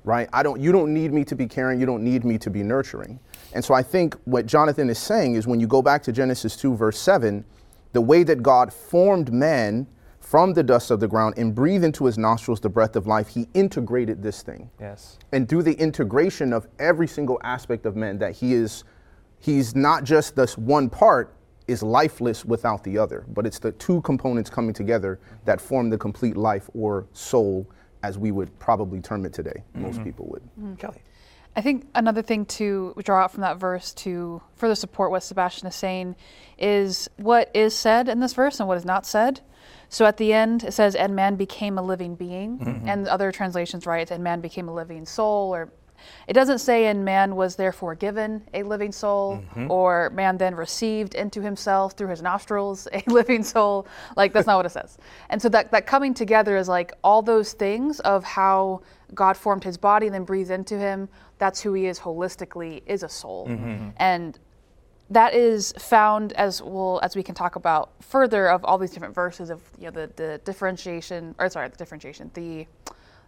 Right? 0.04 0.28
I 0.32 0.42
don't 0.42 0.60
you 0.60 0.72
don't 0.72 0.92
need 0.92 1.12
me 1.12 1.24
to 1.24 1.34
be 1.36 1.46
caring, 1.46 1.80
you 1.80 1.86
don't 1.86 2.02
need 2.02 2.24
me 2.24 2.36
to 2.38 2.50
be 2.50 2.62
nurturing. 2.62 3.18
And 3.54 3.64
so 3.64 3.74
I 3.74 3.82
think 3.82 4.14
what 4.24 4.44
Jonathan 4.46 4.90
is 4.90 4.98
saying 4.98 5.34
is 5.36 5.46
when 5.46 5.60
you 5.60 5.66
go 5.66 5.80
back 5.82 6.02
to 6.04 6.12
Genesis 6.12 6.56
2 6.56 6.76
verse 6.76 6.98
7, 6.98 7.44
the 7.92 8.00
way 8.00 8.22
that 8.24 8.42
God 8.42 8.72
formed 8.72 9.32
man 9.32 9.86
from 10.36 10.52
the 10.52 10.62
dust 10.62 10.90
of 10.90 11.00
the 11.00 11.08
ground 11.08 11.32
and 11.38 11.54
breathe 11.54 11.82
into 11.82 12.04
his 12.04 12.18
nostrils 12.18 12.60
the 12.60 12.68
breath 12.68 12.94
of 12.94 13.06
life, 13.06 13.26
he 13.26 13.48
integrated 13.54 14.22
this 14.22 14.42
thing 14.42 14.68
Yes. 14.78 15.18
and 15.32 15.48
through 15.48 15.62
the 15.62 15.72
integration 15.72 16.52
of 16.52 16.68
every 16.78 17.08
single 17.08 17.40
aspect 17.42 17.86
of 17.86 17.96
man 17.96 18.18
that 18.18 18.32
he 18.32 18.52
is 18.52 18.84
he's 19.38 19.74
not 19.74 20.04
just 20.04 20.36
this 20.36 20.58
one 20.58 20.90
part 20.90 21.34
is 21.68 21.82
lifeless 21.82 22.44
without 22.44 22.84
the 22.84 22.98
other 22.98 23.24
but 23.28 23.46
it's 23.46 23.58
the 23.58 23.72
two 23.72 24.02
components 24.02 24.50
coming 24.50 24.74
together 24.74 25.18
that 25.46 25.58
form 25.58 25.88
the 25.88 25.96
complete 25.96 26.36
life 26.36 26.68
or 26.74 27.06
soul 27.14 27.66
as 28.02 28.18
we 28.18 28.30
would 28.30 28.50
probably 28.58 29.00
term 29.00 29.24
it 29.24 29.32
today 29.32 29.64
most 29.72 29.94
mm-hmm. 29.94 30.04
people 30.04 30.26
would 30.28 30.42
mm-hmm. 30.42 30.74
Callie. 30.74 31.00
I 31.56 31.62
think 31.62 31.88
another 31.94 32.20
thing 32.20 32.44
to 32.46 32.94
draw 33.02 33.24
out 33.24 33.32
from 33.32 33.40
that 33.40 33.56
verse 33.56 33.94
to 33.94 34.42
further 34.56 34.74
support 34.74 35.10
what 35.10 35.22
Sebastian 35.22 35.66
is 35.66 35.74
saying 35.74 36.14
is 36.58 37.08
what 37.16 37.50
is 37.54 37.74
said 37.74 38.10
in 38.10 38.20
this 38.20 38.34
verse 38.34 38.60
and 38.60 38.68
what 38.68 38.76
is 38.76 38.84
not 38.84 39.06
said. 39.06 39.40
So 39.88 40.04
at 40.04 40.18
the 40.18 40.34
end, 40.34 40.64
it 40.64 40.72
says, 40.72 40.94
and 40.94 41.16
man 41.16 41.36
became 41.36 41.78
a 41.78 41.82
living 41.82 42.14
being. 42.14 42.58
Mm-hmm. 42.58 42.88
And 42.88 43.08
other 43.08 43.32
translations 43.32 43.86
write, 43.86 44.10
and 44.10 44.22
man 44.22 44.42
became 44.42 44.68
a 44.68 44.74
living 44.74 45.06
soul. 45.06 45.54
Or 45.54 45.72
it 46.28 46.34
doesn't 46.34 46.58
say, 46.58 46.86
and 46.86 47.04
man 47.04 47.36
was 47.36 47.56
therefore 47.56 47.94
given 47.94 48.42
a 48.52 48.62
living 48.62 48.92
soul, 48.92 49.36
mm-hmm. 49.36 49.70
or 49.70 50.10
man 50.10 50.36
then 50.36 50.54
received 50.54 51.14
into 51.14 51.40
himself 51.40 51.92
through 51.92 52.08
his 52.08 52.20
nostrils 52.20 52.86
a 52.92 53.02
living 53.10 53.42
soul. 53.42 53.86
Like, 54.16 54.32
that's 54.32 54.46
not 54.46 54.56
what 54.56 54.66
it 54.66 54.72
says. 54.72 54.98
And 55.30 55.40
so 55.40 55.48
that, 55.50 55.70
that 55.70 55.86
coming 55.86 56.12
together 56.12 56.56
is 56.56 56.68
like 56.68 56.92
all 57.02 57.22
those 57.22 57.52
things 57.52 58.00
of 58.00 58.24
how 58.24 58.82
God 59.14 59.36
formed 59.36 59.64
his 59.64 59.76
body 59.76 60.06
and 60.06 60.14
then 60.14 60.24
breathed 60.24 60.50
into 60.50 60.78
him. 60.78 61.08
That's 61.38 61.60
who 61.60 61.74
he 61.74 61.86
is 61.86 62.00
holistically, 62.00 62.82
is 62.86 63.02
a 63.02 63.08
soul. 63.08 63.46
Mm-hmm, 63.48 63.64
mm-hmm. 63.64 63.88
And 63.98 64.38
that 65.10 65.34
is 65.34 65.72
found 65.78 66.32
as 66.32 66.60
well 66.60 67.00
as 67.02 67.14
we 67.14 67.22
can 67.22 67.34
talk 67.34 67.56
about 67.56 67.92
further 68.02 68.48
of 68.48 68.64
all 68.64 68.76
these 68.78 68.90
different 68.90 69.14
verses 69.14 69.50
of 69.50 69.62
you 69.78 69.84
know 69.84 69.90
the, 69.92 70.10
the 70.16 70.40
differentiation 70.44 71.34
or 71.38 71.48
sorry 71.48 71.68
the 71.68 71.76
differentiation 71.76 72.30
the 72.34 72.66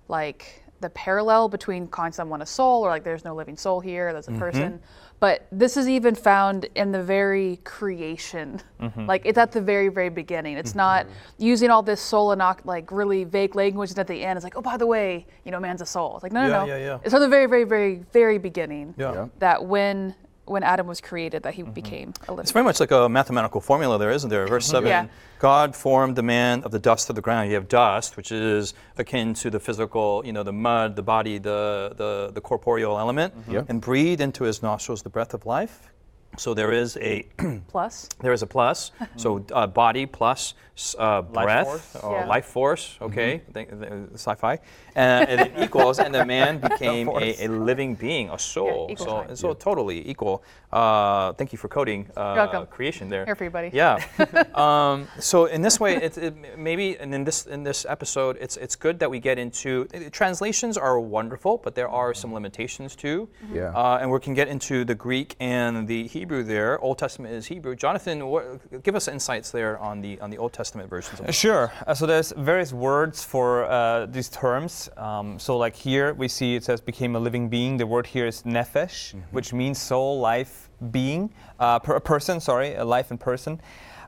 like 0.08 0.64
the 0.80 0.90
parallel 0.90 1.48
between 1.48 1.86
calling 1.86 2.12
someone 2.12 2.42
a 2.42 2.46
soul 2.46 2.82
or 2.84 2.90
like 2.90 3.04
there's 3.04 3.24
no 3.24 3.34
living 3.34 3.56
soul 3.56 3.80
here 3.80 4.12
that's 4.12 4.28
a 4.28 4.30
mm-hmm. 4.30 4.40
person 4.40 4.80
but 5.20 5.46
this 5.50 5.76
is 5.76 5.88
even 5.88 6.14
found 6.14 6.68
in 6.74 6.92
the 6.92 7.02
very 7.02 7.56
creation 7.64 8.60
mm-hmm. 8.80 9.06
like 9.06 9.22
it's 9.24 9.38
at 9.38 9.52
the 9.52 9.60
very 9.60 9.88
very 9.88 10.08
beginning 10.08 10.56
it's 10.56 10.70
mm-hmm. 10.70 10.78
not 10.78 11.06
using 11.38 11.70
all 11.70 11.82
this 11.82 12.00
soul 12.00 12.32
and 12.32 12.42
like 12.64 12.90
really 12.90 13.24
vague 13.24 13.54
language 13.54 13.90
and 13.90 13.98
at 13.98 14.06
the 14.06 14.24
end 14.24 14.36
it's 14.36 14.44
like 14.44 14.56
oh 14.56 14.62
by 14.62 14.76
the 14.76 14.86
way 14.86 15.26
you 15.44 15.50
know 15.50 15.60
man's 15.60 15.80
a 15.80 15.86
soul 15.86 16.14
it's 16.16 16.22
like 16.22 16.32
no 16.32 16.42
no 16.42 16.48
Yeah, 16.48 16.58
no 16.58 16.66
yeah, 16.66 16.76
yeah. 16.76 16.98
it's 17.02 17.10
from 17.10 17.20
the 17.20 17.28
very 17.28 17.46
very 17.46 17.64
very 17.64 18.04
very 18.12 18.38
beginning. 18.38 18.94
Yeah. 18.96 19.28
that 19.38 19.64
when 19.64 20.14
when 20.48 20.62
Adam 20.62 20.86
was 20.86 21.00
created 21.00 21.42
that 21.42 21.54
he 21.54 21.62
mm-hmm. 21.62 21.72
became 21.72 22.14
a 22.26 22.32
living 22.32 22.42
It's 22.42 22.52
very 22.52 22.64
much 22.64 22.80
like 22.80 22.90
a 22.90 23.08
mathematical 23.08 23.60
formula 23.60 23.98
there, 23.98 24.10
isn't 24.10 24.30
there? 24.30 24.46
Verse 24.46 24.66
7 24.66 24.88
Yeah. 24.88 25.06
God 25.38 25.76
formed 25.76 26.16
the 26.16 26.22
man 26.22 26.62
of 26.64 26.70
the 26.70 26.78
dust 26.78 27.10
of 27.10 27.16
the 27.16 27.22
ground. 27.22 27.48
You 27.48 27.54
have 27.54 27.68
dust, 27.68 28.16
which 28.16 28.32
is 28.32 28.74
akin 28.96 29.34
to 29.34 29.50
the 29.50 29.60
physical, 29.60 30.22
you 30.24 30.32
know, 30.32 30.42
the 30.42 30.52
mud, 30.52 30.96
the 30.96 31.02
body, 31.02 31.38
the, 31.38 31.92
the, 31.96 32.30
the 32.32 32.40
corporeal 32.40 32.98
element, 32.98 33.38
mm-hmm. 33.38 33.52
Yeah. 33.52 33.62
and 33.68 33.80
breathed 33.80 34.20
into 34.20 34.44
his 34.44 34.62
nostrils 34.62 35.02
the 35.02 35.10
breath 35.10 35.34
of 35.34 35.46
life. 35.46 35.90
So 36.36 36.54
there 36.54 36.70
is 36.72 36.96
a 36.98 37.26
plus. 37.68 38.08
there 38.20 38.32
is 38.32 38.42
a 38.42 38.46
plus. 38.46 38.92
so 39.16 39.44
uh, 39.52 39.66
body 39.66 40.06
plus 40.06 40.54
s- 40.76 40.94
uh, 40.98 41.22
Life 41.32 41.44
breath 41.46 41.66
force. 41.66 41.96
or 42.04 42.12
Yeah. 42.20 42.26
life 42.26 42.44
force. 42.46 42.98
Okay, 43.00 43.42
Think- 43.52 43.70
th- 43.80 43.92
sci-fi, 44.14 44.54
uh, 44.54 44.98
and 44.98 45.40
it 45.40 45.52
equals, 45.58 45.98
and 45.98 46.14
the 46.14 46.24
man 46.24 46.58
became 46.68 47.06
force. 47.06 47.40
a, 47.40 47.46
a 47.46 47.48
living 47.48 47.96
being, 47.96 48.30
a 48.30 48.38
soul. 48.38 48.86
equals 48.90 49.08
so 49.08 49.16
life. 49.16 49.36
so 49.36 49.54
totally 49.54 50.08
equal. 50.08 50.42
Uh, 50.70 51.32
thank 51.32 51.50
you 51.52 51.58
for 51.58 51.66
coding 51.68 52.06
uh, 52.16 52.64
creation 52.66 53.08
there. 53.08 53.24
Here 53.24 53.34
for 53.34 53.44
you, 53.44 53.50
buddy. 53.50 53.70
Yeah. 53.72 53.98
um, 54.54 55.08
so 55.18 55.46
in 55.46 55.62
this 55.62 55.80
way, 55.80 55.96
it, 55.96 56.16
it 56.18 56.34
maybe, 56.56 56.96
and 57.00 57.12
in 57.14 57.24
this 57.24 57.46
in 57.46 57.64
this 57.64 57.84
episode, 57.88 58.36
it's 58.40 58.56
it's 58.56 58.76
good 58.76 58.98
that 59.00 59.10
we 59.10 59.18
get 59.18 59.38
into 59.38 59.88
uh, 59.92 59.98
translations 60.12 60.76
are 60.78 61.00
wonderful, 61.00 61.58
but 61.64 61.74
there 61.74 61.88
are 61.88 62.14
some 62.14 62.32
limitations 62.34 62.94
too. 62.94 63.28
Yeah. 63.52 63.72
Uh, 63.74 63.98
and 64.00 64.10
we 64.12 64.20
can 64.20 64.34
get 64.34 64.46
into 64.46 64.84
the 64.84 64.94
Greek 64.94 65.34
and 65.40 65.88
the 65.88 66.06
Hebrew 66.06 66.17
there. 66.26 66.78
Old 66.80 66.98
Testament 66.98 67.34
is 67.34 67.46
Hebrew. 67.46 67.74
Jonathan, 67.74 68.26
what, 68.26 68.82
give 68.82 68.94
us 68.94 69.08
insights 69.08 69.50
there 69.50 69.78
on 69.78 70.00
the 70.00 70.20
on 70.20 70.30
the 70.30 70.38
Old 70.38 70.52
Testament 70.52 70.90
versions. 70.90 71.20
Of 71.20 71.28
Uh, 71.28 71.32
Sure. 71.32 71.72
Uh, 71.86 71.94
so 71.94 72.06
there's 72.06 72.32
various 72.32 72.72
words 72.72 73.24
for 73.24 73.64
uh, 73.64 74.06
these 74.06 74.28
terms. 74.28 74.90
Um, 74.96 75.38
so 75.38 75.56
like 75.56 75.76
here 75.76 76.14
we 76.14 76.28
see 76.28 76.56
it 76.56 76.64
says 76.64 76.80
became 76.80 77.16
a 77.16 77.20
living 77.20 77.48
being. 77.48 77.76
The 77.76 77.86
word 77.86 78.06
here 78.06 78.26
is 78.26 78.42
nephesh, 78.42 79.14
which 79.30 79.52
means 79.52 79.78
soul, 79.80 80.20
life, 80.20 80.68
being, 80.90 81.30
uh, 81.58 81.78
per, 81.78 81.94
a 81.96 82.00
person. 82.00 82.40
Sorry, 82.40 82.74
a 82.74 82.84
life 82.84 83.10
and 83.10 83.20
person. 83.20 83.60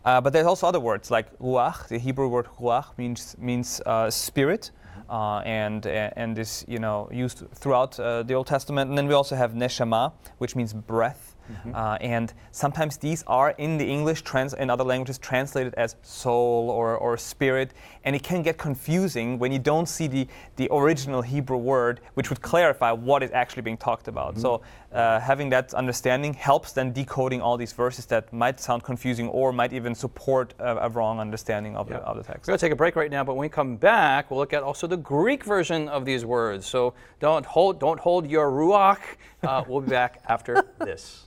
Uh, 0.05 0.21
but 0.21 0.33
there's 0.33 0.47
also 0.47 0.67
other 0.67 0.81
words 0.81 1.11
like 1.11 1.27
ruach. 1.39 1.89
The 1.89 1.99
Hebrew 1.99 2.29
word 2.29 2.47
ruach 2.59 2.97
means 2.99 3.37
means 3.39 3.81
uh, 3.87 4.11
spirit. 4.11 4.71
Uh, 5.09 5.41
and 5.45 5.87
and 5.87 6.39
is 6.39 6.65
you 6.69 6.79
know 6.79 7.09
used 7.11 7.43
throughout 7.53 7.99
uh, 7.99 8.23
the 8.23 8.35
Old 8.35 8.47
Testament, 8.47 8.89
and 8.91 8.97
then 8.97 9.09
we 9.09 9.15
also 9.15 9.35
have 9.35 9.55
neshama, 9.55 10.13
which 10.39 10.55
means 10.55 10.73
breath, 10.73 11.30
uh, 11.75 11.99
and 12.01 12.33
sometimes 12.53 12.97
these 12.97 13.23
are 13.27 13.51
in 13.59 13.79
the 13.79 13.85
English, 13.85 14.23
trans- 14.23 14.55
in 14.55 14.71
other 14.71 14.85
languages, 14.85 15.19
translated 15.19 15.75
as 15.75 15.97
soul 16.03 16.71
or, 16.71 16.97
or 16.97 17.17
spirit. 17.17 17.73
And 18.05 18.17
it 18.17 18.23
can 18.23 18.43
get 18.43 18.59
confusing 18.59 19.39
when 19.39 19.53
you 19.53 19.59
don't 19.59 19.87
see 19.87 20.07
the, 20.07 20.27
the 20.57 20.69
original 20.71 21.23
Hebrew 21.23 21.59
word, 21.59 22.01
which 22.15 22.31
would 22.31 22.41
clarify 22.41 22.93
what 22.93 23.23
is 23.23 23.31
actually 23.33 23.63
being 23.63 23.77
talked 23.77 24.09
about. 24.09 24.39
So 24.39 24.63
uh, 24.93 25.21
having 25.21 25.51
that 25.51 25.73
understanding 25.75 26.35
helps 26.35 26.73
then 26.73 26.93
decoding 26.93 27.41
all 27.41 27.57
these 27.57 27.73
verses 27.73 28.07
that 28.07 28.33
might 28.33 28.59
sound 28.59 28.83
confusing 28.83 29.29
or 29.29 29.53
might 29.53 29.73
even 29.73 29.95
support 29.95 30.55
a, 30.59 30.77
a 30.79 30.89
wrong 30.89 31.21
understanding 31.21 31.77
of, 31.77 31.89
the, 31.89 31.97
of 31.97 32.17
the 32.17 32.23
text. 32.23 32.49
We're 32.49 32.53
going 32.53 32.59
to 32.59 32.67
take 32.67 32.73
a 32.73 32.77
break 32.77 32.97
right 32.97 33.11
now, 33.11 33.23
but 33.23 33.35
when 33.35 33.43
we 33.43 33.49
come 33.49 33.77
back, 33.77 34.31
we'll 34.31 34.41
look 34.41 34.53
at 34.53 34.63
also 34.63 34.87
the 34.87 34.97
Greek 34.97 35.45
version 35.45 35.89
of 35.89 36.05
these 36.05 36.25
words. 36.25 36.67
So 36.67 36.95
don't 37.21 37.47
hold, 37.47 37.79
don't 37.79 38.01
hold 38.01 38.29
your 38.29 38.51
ruach. 38.51 39.01
Uh, 39.43 39.65
we'll 39.67 39.81
be 39.81 39.91
back 39.91 40.23
after 40.29 40.65
this. 40.79 41.27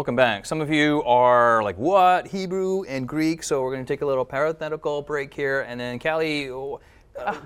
Welcome 0.00 0.16
back. 0.16 0.46
Some 0.46 0.62
of 0.62 0.70
you 0.70 1.02
are 1.02 1.62
like, 1.62 1.76
what? 1.76 2.26
Hebrew 2.26 2.84
and 2.84 3.06
Greek. 3.06 3.42
So 3.42 3.60
we're 3.60 3.74
going 3.74 3.84
to 3.84 3.86
take 3.86 4.00
a 4.00 4.06
little 4.06 4.24
parenthetical 4.24 5.02
break 5.02 5.34
here. 5.34 5.60
And 5.68 5.78
then, 5.78 5.98
Callie, 5.98 6.48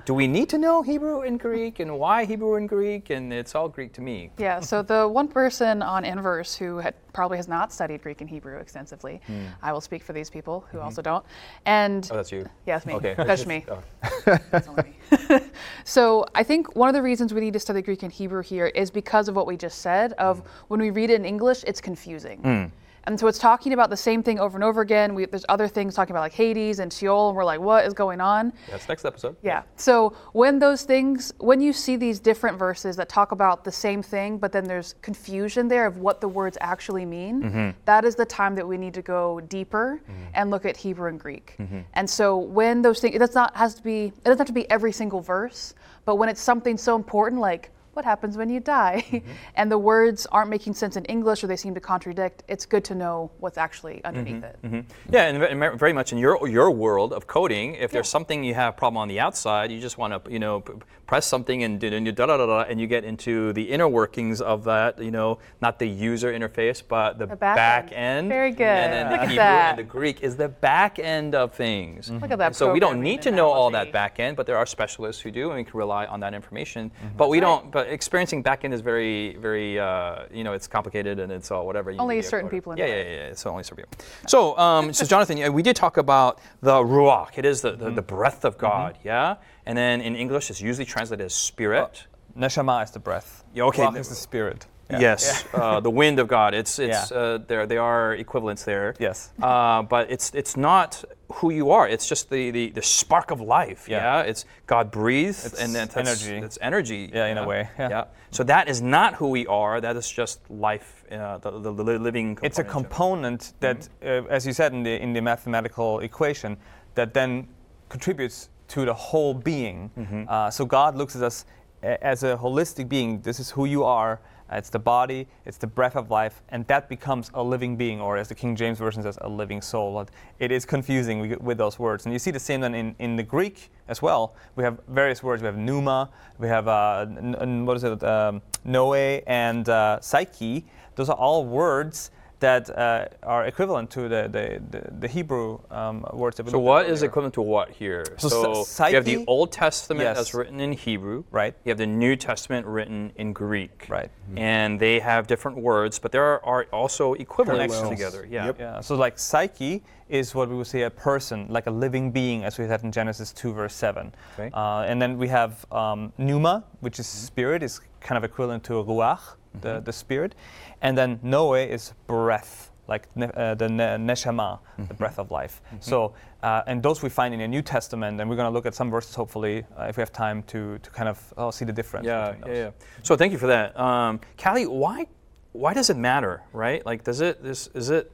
do 0.05 0.15
we 0.15 0.27
need 0.27 0.49
to 0.51 0.59
know 0.59 0.83
Hebrew 0.83 1.23
and 1.23 1.39
Greek 1.39 1.81
and 1.81 1.99
why 1.99 2.25
Hebrew 2.25 2.55
and 2.57 2.69
Greek? 2.69 3.11
And 3.11 3.33
it's 3.33 3.55
all 3.55 3.69
Greek 3.69 3.93
to 3.95 4.01
me. 4.01 4.31
Yeah, 4.39 4.61
so 4.61 4.83
the 4.83 5.09
one 5.09 5.29
person 5.29 5.83
on 5.83 6.05
Inverse 6.05 6.55
who 6.55 6.79
had, 6.79 6.95
probably 7.13 7.37
has 7.37 7.49
not 7.49 7.73
studied 7.73 8.03
Greek 8.03 8.21
and 8.21 8.29
Hebrew 8.29 8.59
extensively, 8.59 9.21
hmm. 9.27 9.47
I 9.63 9.73
will 9.73 9.81
speak 9.81 10.03
for 10.03 10.13
these 10.13 10.31
people 10.31 10.65
who 10.71 10.79
mm-hmm. 10.79 10.87
also 10.87 11.03
don't. 11.03 11.25
And 11.67 12.09
Oh, 12.11 12.17
that's 12.17 12.33
you. 12.33 12.49
yeah, 12.67 12.81
me. 12.87 12.95
Okay. 12.95 13.15
That's 13.17 13.47
me. 13.47 13.65
Oh. 13.75 14.39
That's 14.51 14.69
only 14.69 14.95
me. 15.11 15.41
so 15.85 16.27
I 16.35 16.43
think 16.43 16.77
one 16.77 16.89
of 16.89 16.95
the 16.95 17.03
reasons 17.03 17.33
we 17.35 17.41
need 17.41 17.53
to 17.55 17.61
study 17.61 17.83
Greek 17.83 18.03
and 18.03 18.13
Hebrew 18.13 18.43
here 18.43 18.67
is 18.67 18.91
because 18.91 19.29
of 19.29 19.37
what 19.37 19.47
we 19.47 19.57
just 19.57 19.79
said. 19.79 20.13
Of 20.15 20.41
hmm. 20.41 20.47
when 20.69 20.81
we 20.81 20.91
read 20.91 21.11
it 21.11 21.15
in 21.15 21.25
English, 21.25 21.65
it's 21.67 21.81
confusing. 21.81 22.39
Hmm. 22.41 22.65
And 23.05 23.19
so 23.19 23.27
it's 23.27 23.39
talking 23.39 23.73
about 23.73 23.91
the 23.91 23.97
same 23.97 24.23
thing 24.23 24.39
over 24.39 24.57
and 24.57 24.65
over 24.65 24.81
again. 24.81 25.15
We, 25.15 25.27
there's 25.27 25.45
other 25.49 25.69
things 25.69 25.95
talking 25.95 26.13
about 26.13 26.23
like 26.23 26.33
Hades 26.33 26.79
and 26.79 26.93
Sheol, 26.93 27.29
and 27.29 27.37
we're 27.37 27.45
like, 27.45 27.61
what 27.61 27.85
is 27.85 27.95
going 27.95 28.21
on? 28.21 28.53
That's 28.71 28.89
next 28.89 29.05
episode. 29.05 29.37
Yeah. 29.43 29.63
So 29.77 30.17
when 30.33 30.59
those 30.59 30.83
things, 30.83 31.33
when 31.39 31.61
you 31.61 31.73
see 31.73 31.97
these 31.97 32.19
different 32.19 32.59
verses 32.59 32.97
that 32.97 33.09
talk 33.09 33.33
about 33.33 33.65
the 33.65 33.73
same 33.73 34.03
thing, 34.03 34.39
but 34.39 34.53
then 34.53 34.65
there's 34.65 34.95
confusion 35.03 35.69
there 35.69 35.87
of 35.87 35.99
what 35.99 36.21
the 36.21 36.29
words 36.29 36.59
actually 36.61 37.05
mean, 37.05 37.43
mm-hmm. 37.43 37.71
that 37.85 38.05
is 38.05 38.15
the 38.15 38.27
time 38.27 38.55
that 38.55 38.67
we 38.67 38.77
need 38.77 38.95
to 38.95 39.03
go 39.03 39.41
deeper 39.41 40.01
mm-hmm. 40.03 40.23
and 40.35 40.51
look 40.51 40.65
at 40.65 40.77
Hebrew 40.77 41.09
and 41.09 41.21
Greek. 41.21 41.57
Mm-hmm. 41.59 41.81
And 41.95 42.09
so 42.09 42.39
when 42.39 42.83
those 42.83 43.01
things, 43.01 43.15
it 43.15 43.19
does 43.19 43.35
not 43.35 43.55
has 43.57 43.75
to 43.75 43.83
be, 43.83 44.07
it 44.07 44.25
doesn't 44.25 44.39
have 44.39 44.47
to 44.47 44.53
be 44.53 44.69
every 44.71 44.93
single 44.93 45.21
verse, 45.21 45.75
but 46.05 46.17
when 46.17 46.29
it's 46.29 46.41
something 46.41 46.77
so 46.77 46.97
important 46.97 47.41
like 47.41 47.71
what 47.97 48.05
happens 48.05 48.37
when 48.37 48.49
you 48.51 48.61
die? 48.61 49.05
Mm-hmm. 49.11 49.31
and 49.57 49.71
the 49.71 49.79
words 49.79 50.27
aren't 50.27 50.51
making 50.51 50.75
sense 50.75 50.97
in 50.97 51.05
English 51.07 51.43
or 51.43 51.47
they 51.47 51.57
seem 51.57 51.75
to 51.75 51.81
contradict, 51.81 52.43
it's 52.49 52.67
good 52.67 52.85
to 52.85 52.95
know 52.95 53.31
what's 53.41 53.59
actually 53.59 53.95
mm-hmm, 53.97 54.07
underneath 54.07 54.45
it. 54.45 54.59
Mm-hmm. 54.65 54.81
Yeah, 55.15 55.25
and 55.29 55.39
ve- 55.39 55.47
and 55.47 55.79
very 55.79 55.93
much 55.93 56.13
in 56.13 56.19
your 56.19 56.47
your 56.49 56.71
world 56.71 57.13
of 57.13 57.27
coding, 57.27 57.75
if 57.75 57.91
there's 57.91 58.09
something 58.09 58.45
you 58.45 58.55
have 58.55 58.77
problem 58.77 58.99
on 58.99 59.09
the 59.09 59.21
outside, 59.21 59.71
you 59.73 59.81
just 59.81 59.99
want 59.99 60.25
to 60.25 60.31
you 60.31 60.39
know 60.39 60.61
p- 60.61 60.73
press 61.07 61.27
something 61.27 61.63
and 61.63 61.83
and 61.83 62.07
you 62.07 62.13
da 62.13 62.27
da 62.27 62.37
da 62.37 62.47
da, 62.47 62.61
and 62.63 62.81
you 62.81 62.87
get 62.87 63.05
into 63.05 63.53
the 63.53 63.63
inner 63.63 63.89
workings 63.89 64.41
of 64.41 64.65
that. 64.65 65.01
You 65.01 65.11
know, 65.11 65.39
not 65.61 65.79
the 65.79 65.87
user 65.89 66.33
interface, 66.33 66.83
but 66.87 67.19
the, 67.19 67.27
The 67.27 67.37
back 67.37 67.85
end. 67.93 67.95
end. 67.95 68.29
Very 68.29 68.51
good. 68.53 68.67
And 68.67 68.93
then 68.93 69.11
Look 69.11 69.21
the 69.21 69.23
at 69.23 69.29
Hebrew 69.29 69.37
that. 69.45 69.71
and 69.71 69.79
the 69.79 69.91
Greek 69.91 70.23
is 70.23 70.37
the 70.37 70.49
back 70.49 70.99
end 70.99 71.35
of 71.35 71.55
things. 71.55 72.11
Look 72.11 72.31
at 72.31 72.39
that 72.39 72.57
so 72.57 72.73
we 72.73 72.81
don't 72.81 73.01
need 73.01 73.23
to 73.23 73.31
know 73.31 73.49
all 73.49 73.71
that 73.71 73.93
back 73.93 74.21
end, 74.21 74.37
but 74.37 74.47
there 74.47 74.57
are 74.57 74.67
specialists 74.67 75.21
who 75.23 75.31
do, 75.31 75.51
and 75.51 75.59
we 75.59 75.65
can 75.65 75.79
rely 75.79 76.07
on 76.07 76.21
that 76.21 76.35
information. 76.35 76.91
But 77.17 77.29
we 77.29 77.41
don't. 77.41 77.71
But 77.71 77.84
experiencing 77.89 78.43
back 78.43 78.65
end 78.65 78.75
is 78.75 78.81
very, 78.81 79.37
very, 79.37 79.79
uh, 79.79 80.25
you 80.33 80.45
know, 80.45 80.53
it's 80.53 80.67
complicated 80.67 81.19
and 81.19 81.31
it's 81.33 81.51
all 81.51 81.67
whatever. 81.67 81.91
You 81.91 81.99
Only 81.99 82.17
need 82.17 82.23
to 82.23 82.25
be 82.25 82.27
a 82.27 82.31
certain 82.31 82.51
people 82.51 82.73
in 82.73 82.79
Yeah, 82.79 82.87
yeah, 82.87 82.95
yeah, 82.95 83.27
yeah. 83.29 83.35
So 83.35 83.51
only 83.51 83.63
certain 83.63 83.85
people. 83.85 84.05
So, 84.27 84.57
um, 84.59 84.93
so 84.93 85.05
Jonathan, 85.05 85.37
yeah, 85.37 85.49
we 85.49 85.63
did 85.63 85.77
talk 85.77 85.97
about 85.97 86.41
the 86.61 86.73
ruach. 86.73 87.37
It 87.37 87.45
is 87.45 87.61
the, 87.63 87.73
the, 87.73 87.91
the 87.91 88.03
breath 88.03 88.45
of 88.45 88.59
God. 88.59 88.99
Yeah. 89.05 89.37
And 89.67 89.77
then 89.77 90.01
in 90.01 90.15
English, 90.17 90.51
it's 90.51 90.61
usually 90.61 90.85
translated 90.85 91.25
as 91.27 91.35
spirit. 91.35 92.07
Neshama 92.37 92.83
is 92.83 92.91
the 92.91 92.99
breath. 92.99 93.45
Yeah, 93.55 93.65
okay. 93.65 93.83
Ruach 93.83 93.99
is 93.99 94.09
the 94.09 94.15
spirit. 94.15 94.67
Yeah. 94.91 95.01
Yes, 95.01 95.45
uh, 95.55 95.81
the 95.81 95.91
wind 95.91 96.19
of 96.19 96.29
God. 96.29 96.55
It's 96.55 96.79
it's 96.79 97.11
Yeah. 97.11 97.17
uh, 97.19 97.39
there. 97.47 97.67
They 97.67 97.79
are 97.79 98.15
equivalents 98.15 98.65
there. 98.65 98.95
Yes. 98.99 99.31
Uh, 99.43 99.83
but 99.83 100.11
it's 100.11 100.31
it's 100.35 100.57
not 100.57 101.05
who 101.41 101.51
you 101.51 101.71
are. 101.71 101.89
It's 101.89 102.07
just 102.07 102.29
the, 102.31 102.51
the, 102.51 102.71
the 102.71 102.83
spark 102.83 103.31
of 103.31 103.41
life. 103.41 103.89
Yeah. 103.89 104.19
Yeah. 104.21 104.31
It's 104.31 104.45
God 104.67 104.91
breathes, 104.91 105.47
It's 105.47 105.59
and 105.61 105.75
then 105.75 105.89
that's, 105.89 105.97
energy. 105.97 106.37
It's 106.47 106.59
energy. 106.61 107.11
Yeah, 107.13 107.27
in 107.33 107.39
a 107.39 107.47
way, 107.47 107.69
yeah. 107.79 108.05
So 108.31 108.45
that 108.45 108.69
is 108.69 108.81
not 108.83 109.15
who 109.15 109.29
we 109.31 109.47
are. 109.47 109.81
That 109.81 109.97
is 109.97 110.09
just 110.11 110.39
life. 110.51 111.05
Uh, 111.11 111.39
the, 111.39 111.51
the, 111.51 111.73
the 111.73 111.83
li- 111.85 111.99
living. 111.99 112.39
It's 112.43 112.59
a 112.59 112.65
component 112.65 113.43
of 113.43 113.49
it. 113.49 113.53
component 113.53 113.53
that, 113.61 113.89
uh, 114.03 114.29
as 114.37 114.47
you 114.47 114.53
said 114.53 114.73
in 114.73 114.83
the 114.83 115.01
in 115.03 115.13
the 115.15 115.21
mathematical 115.23 116.01
equation, 116.01 116.57
that 116.95 117.15
then 117.15 117.49
contributes 117.89 118.49
to 118.69 118.85
the 118.85 118.95
whole 118.95 119.35
being. 119.35 119.91
Uh, 120.29 120.51
so 120.51 120.65
God 120.67 120.95
looks 120.97 121.17
at 121.17 121.23
us 121.23 121.47
as 121.83 122.23
a 122.23 122.37
holistic 122.37 122.89
being. 122.89 123.23
This 123.23 123.41
is 123.41 123.51
who 123.51 123.65
you 123.65 123.83
are. 123.85 124.21
Uh, 124.55 124.59
It's 124.59 124.71
the 124.71 124.79
body, 124.79 125.27
it's 125.45 125.59
the 125.59 125.67
breath 125.67 125.97
of 125.97 126.11
life, 126.11 126.43
and 126.49 126.67
that 126.69 126.89
becomes 126.89 127.31
a 127.35 127.43
living 127.43 127.77
being, 127.77 128.01
or 128.01 128.17
as 128.17 128.29
the 128.29 128.35
King 128.35 128.57
James 128.57 128.79
Version 128.79 129.03
says, 129.03 129.19
a 129.21 129.29
living 129.29 129.61
soul. 129.61 130.07
It 130.39 130.53
is 130.53 130.65
confusing 130.65 131.39
with- 131.43 131.59
those 131.59 131.79
words. 131.79 132.05
And 132.07 132.13
you 132.13 132.19
see 132.19 132.31
the 132.33 132.41
same 132.41 132.61
then 132.61 132.75
in, 132.75 132.95
in 132.99 133.17
the 133.17 133.23
Greek 133.23 133.71
as 133.89 134.03
well. 134.03 134.35
We 134.57 134.65
have 134.65 134.79
various 134.89 135.23
words. 135.23 135.43
We 135.43 135.47
have 135.47 135.57
pneuma, 135.57 136.11
we 136.39 136.49
have, 136.49 136.69
uh, 136.69 137.07
n- 137.09 137.65
what 137.67 137.77
is 137.77 137.85
it, 137.85 138.03
um, 138.03 138.43
pnoe, 138.67 139.23
and 139.27 139.69
uh, 139.69 140.01
psyche. 140.01 140.65
Those 140.97 141.09
are 141.09 141.17
all 141.17 141.45
words 141.45 142.11
that 142.41 142.69
uh, 142.77 143.07
are 143.23 143.47
equivalent 143.47 143.91
to 143.91 144.03
the, 144.03 144.29
the, 144.31 144.61
the, 144.71 144.91
the 145.01 145.09
Hebrew 145.09 145.61
um, 145.71 146.05
words 146.13 146.37
that 146.37 146.45
we 146.47 146.51
So 146.53 146.59
what 146.59 146.87
is 146.87 147.03
equivalent 147.03 147.35
to 147.35 147.43
what 147.43 147.71
here? 147.71 148.05
So 148.19 148.65
So, 148.65 148.87
you 148.87 148.95
have 148.97 149.05
the 149.05 149.25
Old 149.27 149.53
Testament 149.53 150.03
Yes. 150.03 150.17
that's 150.17 150.35
written 150.35 150.61
in 150.61 150.73
Hebrew. 150.73 151.25
Right. 151.31 151.55
You 151.65 151.71
have 151.71 151.79
the 151.79 151.87
New 151.87 152.17
Testament 152.17 152.67
written 152.67 153.13
in 153.17 153.33
Greek. 153.33 153.87
Right. 153.89 154.11
And 154.37 154.79
they 154.79 155.01
have 155.01 155.27
different 155.27 155.59
words, 155.59 155.99
but 155.99 156.13
there 156.13 156.25
are, 156.25 156.45
are 156.45 156.65
also 156.73 157.15
equivalents 157.15 157.75
Connections. 157.77 157.99
together. 157.99 158.27
Yeah. 158.31 158.47
Yep. 158.47 158.61
Yeah, 158.61 158.81
so 158.81 158.97
like 158.97 159.19
psyche 159.19 159.83
is 160.09 160.35
what 160.35 160.49
we 160.49 160.57
would 160.57 160.67
say 160.67 160.83
a 160.83 160.91
person, 160.91 161.47
like 161.49 161.67
a 161.67 161.71
living 161.71 162.11
being, 162.11 162.45
as 162.45 162.59
we 162.59 162.67
had 162.67 162.83
in 162.85 162.93
Genesis 162.93 163.33
2, 163.33 163.53
verse 163.53 163.75
7. 163.75 164.13
Okay. 164.39 164.51
Uh, 164.53 164.81
and 164.83 165.01
then 165.01 165.17
we 165.19 165.29
have 165.29 165.65
um, 165.73 166.13
pneuma, 166.19 166.65
which 166.81 166.99
is 166.99 167.07
spirit, 167.07 167.63
is 167.63 167.81
kind 168.01 168.19
of 168.19 168.25
equivalent 168.25 168.63
to 168.65 168.75
ruach, 168.75 169.37
the, 169.61 169.81
the 169.81 169.93
spirit. 169.93 170.35
And 170.83 170.97
then 170.97 171.19
pnoe 171.19 171.69
is 171.69 171.93
breath, 172.07 172.71
like 172.89 173.09
ne- 173.17 173.31
uh, 173.35 173.55
the 173.55 173.69
ne- 173.69 173.97
neshama, 173.97 174.59
the 174.89 174.95
breath 174.95 175.19
of 175.19 175.31
life. 175.31 175.63
So, 175.81 176.15
uh, 176.43 176.63
and 176.67 176.83
those 176.83 177.03
we 177.03 177.09
find 177.09 177.33
in 177.33 177.41
the 177.41 177.49
New 177.49 177.63
Testament, 177.63 178.21
and 178.21 178.29
we're 178.29 178.37
going 178.37 178.49
to 178.49 178.53
look 178.53 178.67
at 178.67 178.75
some 178.75 178.91
verses, 178.91 179.15
hopefully, 179.15 179.65
uh, 179.79 179.85
if 179.85 179.97
we 179.97 180.03
have 180.03 180.13
time 180.13 180.43
to, 180.45 180.79
to 180.79 180.91
kind 180.91 181.09
of 181.09 181.35
uh, 181.39 181.51
see 181.51 181.65
the 181.65 181.73
difference. 181.73 182.07
Yeah, 182.07 182.33
between 182.33 182.55
yeah, 182.55 182.65
those. 182.65 182.75
yeah. 182.81 183.03
So 183.03 183.17
thank 183.17 183.33
you 183.33 183.39
for 183.39 183.47
that, 183.47 183.79
um, 183.79 184.21
Callie. 184.37 184.67
Why, 184.67 185.07
why 185.53 185.73
does 185.73 185.89
it 185.89 185.97
matter, 185.97 186.43
right? 186.53 186.85
Like, 186.85 187.05
does 187.05 187.21
it? 187.21 187.43
This 187.43 187.69
is 187.69 187.91
it. 187.91 188.13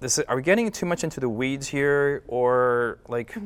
This 0.00 0.18
are 0.18 0.36
we 0.36 0.42
getting 0.42 0.70
too 0.70 0.86
much 0.86 1.02
into 1.04 1.20
the 1.20 1.28
weeds 1.28 1.68
here, 1.68 2.22
or 2.28 2.98
like, 3.08 3.36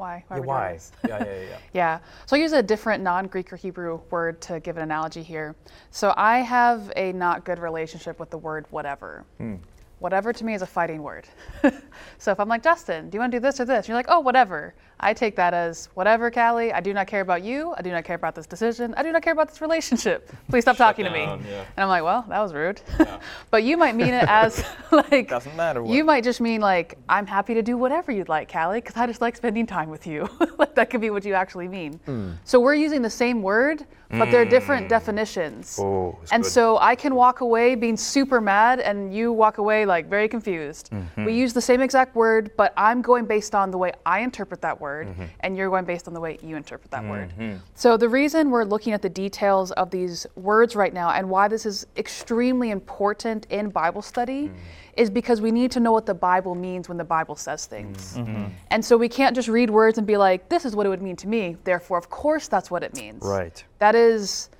Why? 0.00 0.24
yeah, 0.30 0.38
why? 0.38 0.78
yeah, 1.06 1.22
yeah, 1.22 1.24
yeah, 1.24 1.40
yeah. 1.42 1.58
Yeah. 1.74 1.98
So 2.24 2.36
I'll 2.36 2.42
use 2.42 2.52
a 2.52 2.62
different 2.62 3.02
non 3.02 3.26
Greek 3.26 3.52
or 3.52 3.56
Hebrew 3.56 4.00
word 4.10 4.40
to 4.42 4.58
give 4.60 4.78
an 4.78 4.82
analogy 4.82 5.22
here. 5.22 5.54
So 5.90 6.14
I 6.16 6.38
have 6.38 6.90
a 6.96 7.12
not 7.12 7.44
good 7.44 7.58
relationship 7.58 8.18
with 8.18 8.30
the 8.30 8.38
word 8.38 8.64
whatever. 8.70 9.24
Hmm. 9.36 9.56
Whatever 10.00 10.32
to 10.32 10.44
me 10.44 10.54
is 10.54 10.62
a 10.62 10.66
fighting 10.66 11.02
word. 11.02 11.28
so 12.18 12.32
if 12.32 12.40
I'm 12.40 12.48
like, 12.48 12.62
Justin, 12.62 13.10
do 13.10 13.16
you 13.16 13.20
want 13.20 13.32
to 13.32 13.38
do 13.38 13.42
this 13.42 13.60
or 13.60 13.66
this? 13.66 13.86
You're 13.86 13.96
like, 13.96 14.06
oh, 14.08 14.20
whatever. 14.20 14.74
I 15.02 15.14
take 15.14 15.34
that 15.36 15.54
as 15.54 15.88
whatever, 15.94 16.30
Callie. 16.30 16.72
I 16.72 16.80
do 16.80 16.92
not 16.92 17.06
care 17.06 17.22
about 17.22 17.42
you. 17.42 17.74
I 17.76 17.82
do 17.82 17.90
not 17.90 18.04
care 18.04 18.16
about 18.16 18.34
this 18.34 18.46
decision. 18.46 18.94
I 18.96 19.02
do 19.02 19.12
not 19.12 19.22
care 19.22 19.32
about 19.32 19.48
this 19.48 19.60
relationship. 19.60 20.30
Please 20.50 20.62
stop 20.62 20.76
talking 20.76 21.06
to 21.06 21.10
me. 21.10 21.22
yeah. 21.22 21.64
And 21.76 21.78
I'm 21.78 21.88
like, 21.88 22.02
well, 22.02 22.24
that 22.28 22.40
was 22.40 22.52
rude. 22.52 22.82
but 23.50 23.64
you 23.64 23.76
might 23.78 23.94
mean 23.94 24.12
it 24.12 24.28
as 24.28 24.62
like, 24.90 25.28
Doesn't 25.28 25.56
matter 25.56 25.82
what. 25.82 25.94
you 25.94 26.04
might 26.04 26.22
just 26.22 26.40
mean 26.40 26.60
like, 26.60 26.98
I'm 27.08 27.26
happy 27.26 27.54
to 27.54 27.62
do 27.62 27.78
whatever 27.78 28.12
you'd 28.12 28.28
like, 28.28 28.52
Callie, 28.52 28.80
because 28.80 28.96
I 28.96 29.06
just 29.06 29.22
like 29.22 29.36
spending 29.36 29.66
time 29.66 29.88
with 29.88 30.06
you. 30.06 30.28
like 30.58 30.74
that 30.74 30.90
could 30.90 31.00
be 31.00 31.10
what 31.10 31.24
you 31.24 31.32
actually 31.32 31.68
mean. 31.68 31.94
Hmm. 32.04 32.32
So 32.44 32.60
we're 32.60 32.74
using 32.74 33.00
the 33.00 33.10
same 33.10 33.42
word, 33.42 33.86
but 34.10 34.30
they're 34.30 34.44
different 34.44 34.84
hmm. 34.84 34.88
definitions. 34.88 35.78
Oh, 35.80 36.18
and 36.32 36.42
good. 36.42 36.48
so 36.50 36.78
I 36.78 36.94
can 36.94 37.14
walk 37.14 37.40
away 37.40 37.74
being 37.74 37.96
super 37.96 38.40
mad, 38.40 38.80
and 38.80 39.14
you 39.14 39.32
walk 39.32 39.58
away 39.58 39.86
like 39.90 40.08
very 40.08 40.28
confused. 40.28 40.90
Mm-hmm. 40.90 41.24
We 41.26 41.34
use 41.34 41.52
the 41.52 41.60
same 41.60 41.80
exact 41.82 42.14
word, 42.16 42.50
but 42.56 42.72
I'm 42.76 43.02
going 43.02 43.26
based 43.26 43.54
on 43.54 43.70
the 43.70 43.76
way 43.78 43.92
I 44.06 44.20
interpret 44.20 44.62
that 44.62 44.80
word, 44.80 45.08
Mm-hmm. 45.08 45.24
and 45.40 45.56
you're 45.56 45.68
going 45.68 45.84
based 45.84 46.06
on 46.08 46.14
the 46.14 46.20
way 46.20 46.38
you 46.42 46.56
interpret 46.56 46.90
that 46.92 47.04
word. 47.04 47.32
So 47.74 47.96
the 47.96 48.08
reason 48.08 48.50
we're 48.50 48.64
looking 48.64 48.92
at 48.92 49.02
the 49.02 49.08
details 49.08 49.72
of 49.72 49.90
these 49.90 50.26
words 50.36 50.74
right 50.76 50.94
now, 50.94 51.10
and 51.10 51.28
why 51.28 51.48
this 51.48 51.66
is 51.66 51.86
extremely 51.96 52.70
important 52.70 53.46
in 53.50 53.68
Bible 53.70 54.02
study, 54.02 54.30
Mm. 54.48 54.54
is 54.96 55.10
because 55.10 55.40
we 55.40 55.50
need 55.50 55.70
to 55.72 55.80
know 55.80 55.92
what 55.92 56.06
the 56.06 56.14
Bible 56.14 56.54
means 56.54 56.88
when 56.88 56.98
the 56.98 57.04
Bible 57.04 57.36
says 57.36 57.66
things. 57.66 58.16
Mm-hmm. 58.16 58.44
And 58.70 58.84
so 58.84 58.96
we 58.96 59.08
can't 59.08 59.34
just 59.34 59.48
read 59.48 59.70
words 59.70 59.98
and 59.98 60.06
be 60.06 60.16
like, 60.16 60.48
this 60.48 60.64
is 60.64 60.74
what 60.76 60.86
it 60.86 60.88
would 60.90 61.02
mean 61.02 61.16
to 61.16 61.28
me. 61.28 61.56
Therefore, 61.64 61.98
of 61.98 62.08
course, 62.10 62.48
that's 62.48 62.70
what 62.70 62.82
it 62.82 62.94
means. 62.96 63.22
Right. 63.22 63.62
That 63.78 63.94
is 63.94 64.50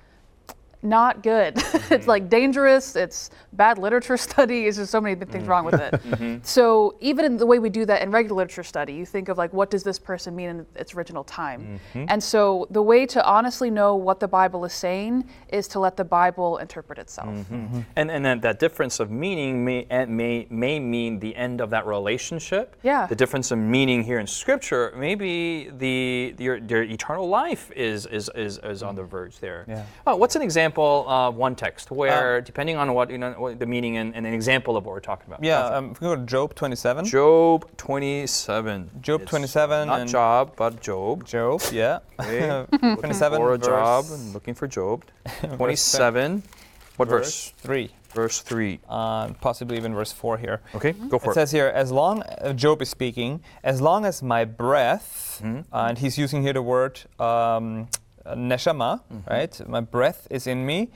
not 0.83 1.23
good. 1.23 1.57
it's 1.57 1.65
mm-hmm. 1.65 2.09
like 2.09 2.29
dangerous. 2.29 2.95
It's 2.95 3.29
bad 3.53 3.77
literature 3.77 4.17
study. 4.29 4.63
There's 4.63 4.77
just 4.77 4.91
so 4.91 5.01
many 5.01 5.15
things 5.25 5.47
wrong 5.47 5.65
with 5.65 5.75
it. 5.75 5.93
Mm-hmm. 5.93 6.11
Mm-hmm. 6.11 6.43
So 6.43 6.95
even 6.99 7.25
in 7.25 7.37
the 7.37 7.45
way 7.45 7.59
we 7.59 7.69
do 7.69 7.85
that 7.85 8.01
in 8.01 8.11
regular 8.11 8.37
literature 8.37 8.63
study, 8.63 8.93
you 8.93 9.05
think 9.05 9.29
of 9.29 9.37
like, 9.37 9.53
what 9.53 9.69
does 9.69 9.83
this 9.83 9.99
person 9.99 10.35
mean 10.35 10.49
in 10.49 10.65
its 10.75 10.95
original 10.95 11.23
time? 11.23 11.79
And 11.93 12.23
so 12.23 12.67
the 12.71 12.81
way 12.81 13.05
to 13.07 13.25
honestly 13.25 13.69
know 13.69 13.95
what 13.95 14.19
the 14.19 14.27
Bible 14.27 14.65
is 14.65 14.73
saying 14.73 15.29
is 15.49 15.67
to 15.69 15.79
let 15.79 15.97
the 15.97 16.03
Bible 16.03 16.57
interpret 16.57 16.99
itself. 16.99 17.29
And 17.95 18.11
and 18.11 18.25
then 18.25 18.39
that 18.41 18.59
difference 18.59 18.99
of 18.99 19.09
meaning 19.11 19.63
may 19.63 19.85
eh, 19.89 20.05
may 20.05 20.47
may 20.49 20.79
mean 20.79 21.19
the 21.19 21.35
end 21.35 21.61
of 21.61 21.69
that 21.69 21.85
relationship. 21.85 22.75
Yeah. 22.83 23.07
The 23.07 23.15
difference 23.15 23.51
of 23.51 23.57
meaning 23.57 24.03
here 24.03 24.19
in 24.19 24.27
Scripture, 24.27 24.93
maybe 24.95 25.69
the 25.77 26.35
your, 26.37 26.57
your 26.57 26.83
eternal 26.83 27.27
life 27.27 27.71
is 27.75 28.05
is, 28.05 28.29
is 28.35 28.59
is 28.63 28.83
on 28.83 28.95
the 28.95 29.03
mm. 29.03 29.09
verge 29.09 29.39
there. 29.39 29.65
Yeah. 29.67 29.85
Uh, 30.05 30.15
what's 30.15 30.35
an 30.35 30.41
example 30.41 30.70
of 30.77 31.35
one 31.35 31.55
text 31.55 31.91
where, 31.91 32.41
depending 32.41 32.77
on 32.77 32.93
what 32.93 33.09
you 33.09 33.17
know, 33.17 33.31
what 33.33 33.59
the 33.59 33.65
meaning 33.65 33.97
and, 33.97 34.15
and 34.15 34.25
an 34.25 34.33
example 34.33 34.77
of 34.77 34.85
what 34.85 34.93
we're 34.93 34.99
talking 34.99 35.25
about? 35.27 35.43
Yeah, 35.43 35.65
um, 35.65 35.91
if 35.91 36.01
we 36.01 36.05
go 36.05 36.15
to 36.15 36.21
Job 36.23 36.55
27. 36.55 37.05
Job 37.05 37.69
27. 37.77 38.89
Job 39.01 39.21
It's 39.21 39.29
27 39.29 39.87
Not 39.87 40.07
Job, 40.07 40.53
but 40.55 40.81
Job. 40.81 41.25
Job, 41.25 41.61
yeah. 41.71 41.99
Okay. 42.19 42.65
27 42.95 43.37
For 43.39 43.53
a 43.53 43.57
job 43.57 44.05
verse- 44.05 44.19
and 44.19 44.33
looking 44.33 44.53
for 44.53 44.67
Job. 44.67 45.03
27. 45.57 46.43
What 46.97 47.07
verse? 47.09 47.53
3. 47.57 47.89
Verse 48.13 48.41
3. 48.41 48.79
Uh, 48.89 49.29
possibly 49.39 49.77
even 49.77 49.93
verse 49.93 50.11
4 50.11 50.37
here. 50.37 50.61
Okay, 50.75 50.91
go 50.91 51.17
for 51.17 51.29
It 51.29 51.31
it. 51.31 51.35
says 51.35 51.51
here, 51.51 51.67
as 51.67 51.91
long, 51.91 52.21
uh, 52.23 52.51
Job 52.53 52.81
is 52.81 52.89
speaking, 52.89 53.41
as 53.63 53.79
long 53.81 54.05
as 54.05 54.21
my 54.21 54.43
breath, 54.45 55.19
Mm-hmm. 55.41 55.73
uh, 55.73 55.85
and 55.89 55.97
he's 55.97 56.19
using 56.19 56.43
here 56.43 56.53
the 56.53 56.61
word 56.61 56.99
um, 57.19 57.87
uh, 57.87 58.10
neshama, 58.25 59.01
Mm-hmm. 59.11 59.29
right? 59.29 59.67
My 59.67 59.81
breath 59.81 60.27
is 60.29 60.47
in 60.47 60.65
me, 60.65 60.89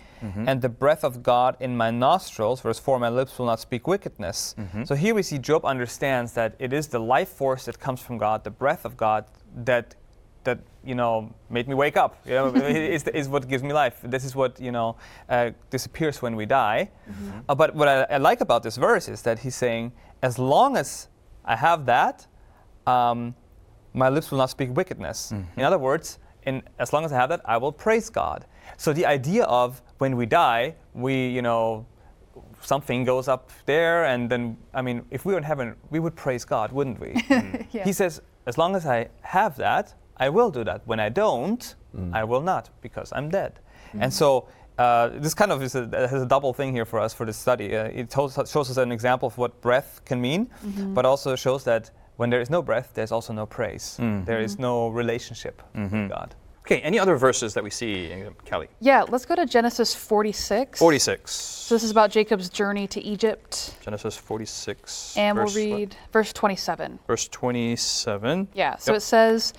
and 0.47 0.61
the 0.61 0.69
breath 0.69 1.03
of 1.03 1.21
God 1.21 1.55
in 1.59 1.77
my 1.77 1.91
nostrils, 1.91 2.61
verse 2.61 2.79
4, 2.79 2.99
my 2.99 3.09
lips 3.09 3.37
will 3.37 3.45
not 3.45 3.59
speak 3.59 3.87
wickedness. 3.87 4.55
Mm-hmm. 4.57 4.83
So 4.85 4.95
here 4.95 5.13
we 5.13 5.21
see 5.23 5.37
Job 5.37 5.65
understands 5.65 6.33
that 6.33 6.55
it 6.59 6.73
is 6.73 6.87
the 6.87 6.99
life 6.99 7.29
force 7.29 7.65
that 7.65 7.79
comes 7.79 8.01
from 8.01 8.17
God, 8.17 8.43
the 8.43 8.49
breath 8.51 8.85
of 8.85 8.97
God, 8.97 9.25
that 9.55 9.95
that 10.45 10.59
you 10.83 10.93
know 10.93 11.33
made 11.49 11.67
me 11.67 11.73
wake 11.73 11.97
up. 11.97 12.17
You 12.25 12.33
know, 12.33 12.47
is, 12.55 13.03
is 13.07 13.27
what 13.27 13.47
gives 13.47 13.63
me 13.63 13.73
life. 13.73 13.99
This 14.03 14.23
is 14.23 14.35
what 14.35 14.59
you 14.59 14.71
know 14.71 14.95
uh, 15.29 15.51
disappears 15.71 16.21
when 16.21 16.35
we 16.35 16.45
die. 16.45 16.89
Uh, 17.49 17.55
but 17.55 17.73
what 17.75 17.87
I, 17.87 18.03
I 18.03 18.17
like 18.17 18.41
about 18.41 18.61
this 18.63 18.77
verse 18.77 19.07
is 19.09 19.21
that 19.23 19.39
he's 19.39 19.55
saying, 19.55 19.91
as 20.21 20.37
long 20.37 20.77
as 20.77 21.07
I 21.45 21.55
have 21.55 21.85
that, 21.87 22.27
um, 22.85 23.33
my 23.93 24.09
lips 24.09 24.29
will 24.31 24.37
not 24.39 24.49
speak 24.51 24.75
wickedness. 24.75 25.31
In 25.57 25.63
other 25.63 25.79
words, 25.79 26.19
in, 26.45 26.61
as 26.79 26.93
long 26.93 27.05
as 27.05 27.11
I 27.11 27.15
have 27.15 27.29
that, 27.29 27.41
I 27.45 27.57
will 27.57 27.71
praise 27.71 28.09
God. 28.09 28.45
So 28.77 28.93
the 28.93 29.05
idea 29.05 29.45
of 29.45 29.81
when 29.97 30.15
we 30.15 30.25
die, 30.25 30.75
we, 30.93 31.27
you 31.29 31.41
know, 31.41 31.85
something 32.61 33.03
goes 33.03 33.27
up 33.27 33.51
there, 33.65 34.05
and 34.05 34.29
then, 34.29 34.57
I 34.73 34.81
mean, 34.81 35.03
if 35.11 35.25
we 35.25 35.33
were 35.33 35.37
in 35.37 35.43
heaven, 35.43 35.75
we 35.89 35.99
would 35.99 36.15
praise 36.15 36.45
God, 36.45 36.71
wouldn't 36.71 36.99
we? 36.99 37.23
Yeah. 37.71 37.83
He 37.83 37.93
says, 37.93 38.21
as 38.45 38.57
long 38.57 38.75
as 38.75 38.85
I 38.85 39.09
have 39.21 39.55
that, 39.57 39.93
I 40.17 40.29
will 40.29 40.51
do 40.51 40.63
that. 40.63 40.81
When 40.85 40.99
I 40.99 41.09
don't, 41.09 41.75
I 42.13 42.23
will 42.25 42.41
not, 42.41 42.69
because 42.81 43.11
I'm 43.15 43.29
dead. 43.29 43.59
And 43.99 44.13
so, 44.13 44.47
uh, 44.77 45.09
this 45.13 45.33
kind 45.33 45.51
of 45.51 45.63
is 45.63 45.75
a, 45.75 45.87
has 46.09 46.21
a 46.21 46.25
double 46.25 46.53
thing 46.53 46.73
here 46.73 46.85
for 46.85 46.99
us 46.99 47.13
for 47.13 47.25
this 47.25 47.37
study. 47.37 47.75
Uh, 47.75 47.85
it 47.85 48.09
tells, 48.09 48.35
shows 48.35 48.69
us 48.69 48.75
an 48.77 48.91
example 48.91 49.27
of 49.27 49.37
what 49.37 49.61
breath 49.61 50.01
can 50.03 50.19
mean, 50.19 50.49
but 50.93 51.05
also 51.05 51.35
shows 51.35 51.63
that 51.63 51.91
when 52.17 52.29
there 52.29 52.41
is 52.41 52.49
no 52.49 52.61
breath, 52.61 52.91
there's 52.93 53.11
also 53.11 53.33
no 53.33 53.45
praise. 53.45 53.97
Mm-hmm. 53.99 54.25
There 54.25 54.39
is 54.39 54.57
no 54.59 54.89
relationship 54.89 55.61
with 55.73 55.91
mm-hmm. 55.91 56.07
God. 56.07 56.35
Okay, 56.65 56.81
any 56.81 56.97
other 56.97 57.15
verses 57.15 57.53
that 57.53 57.63
we 57.63 57.69
see, 57.69 58.23
Callie? 58.49 58.69
Yeah, 58.79 59.05
let's 59.07 59.23
go 59.23 59.35
to 59.35 59.45
Genesis 59.45 59.93
46. 59.93 60.79
46. 60.79 61.31
So 61.31 61.75
this 61.75 61.83
is 61.83 61.91
about 61.91 62.09
Jacob's 62.09 62.49
journey 62.49 62.87
to 62.87 62.99
Egypt. 63.03 63.75
Genesis 63.81 64.17
46. 64.17 65.15
And 65.15 65.37
we'll 65.37 65.45
verse 65.45 65.55
what? 65.55 65.63
read 65.63 65.95
verse 66.11 66.33
27. 66.33 66.99
Verse 67.05 67.27
27. 67.27 68.47
Yeah, 68.55 68.77
so 68.77 68.93
Yep. 68.93 68.97
it 68.97 69.01
says, 69.01 69.53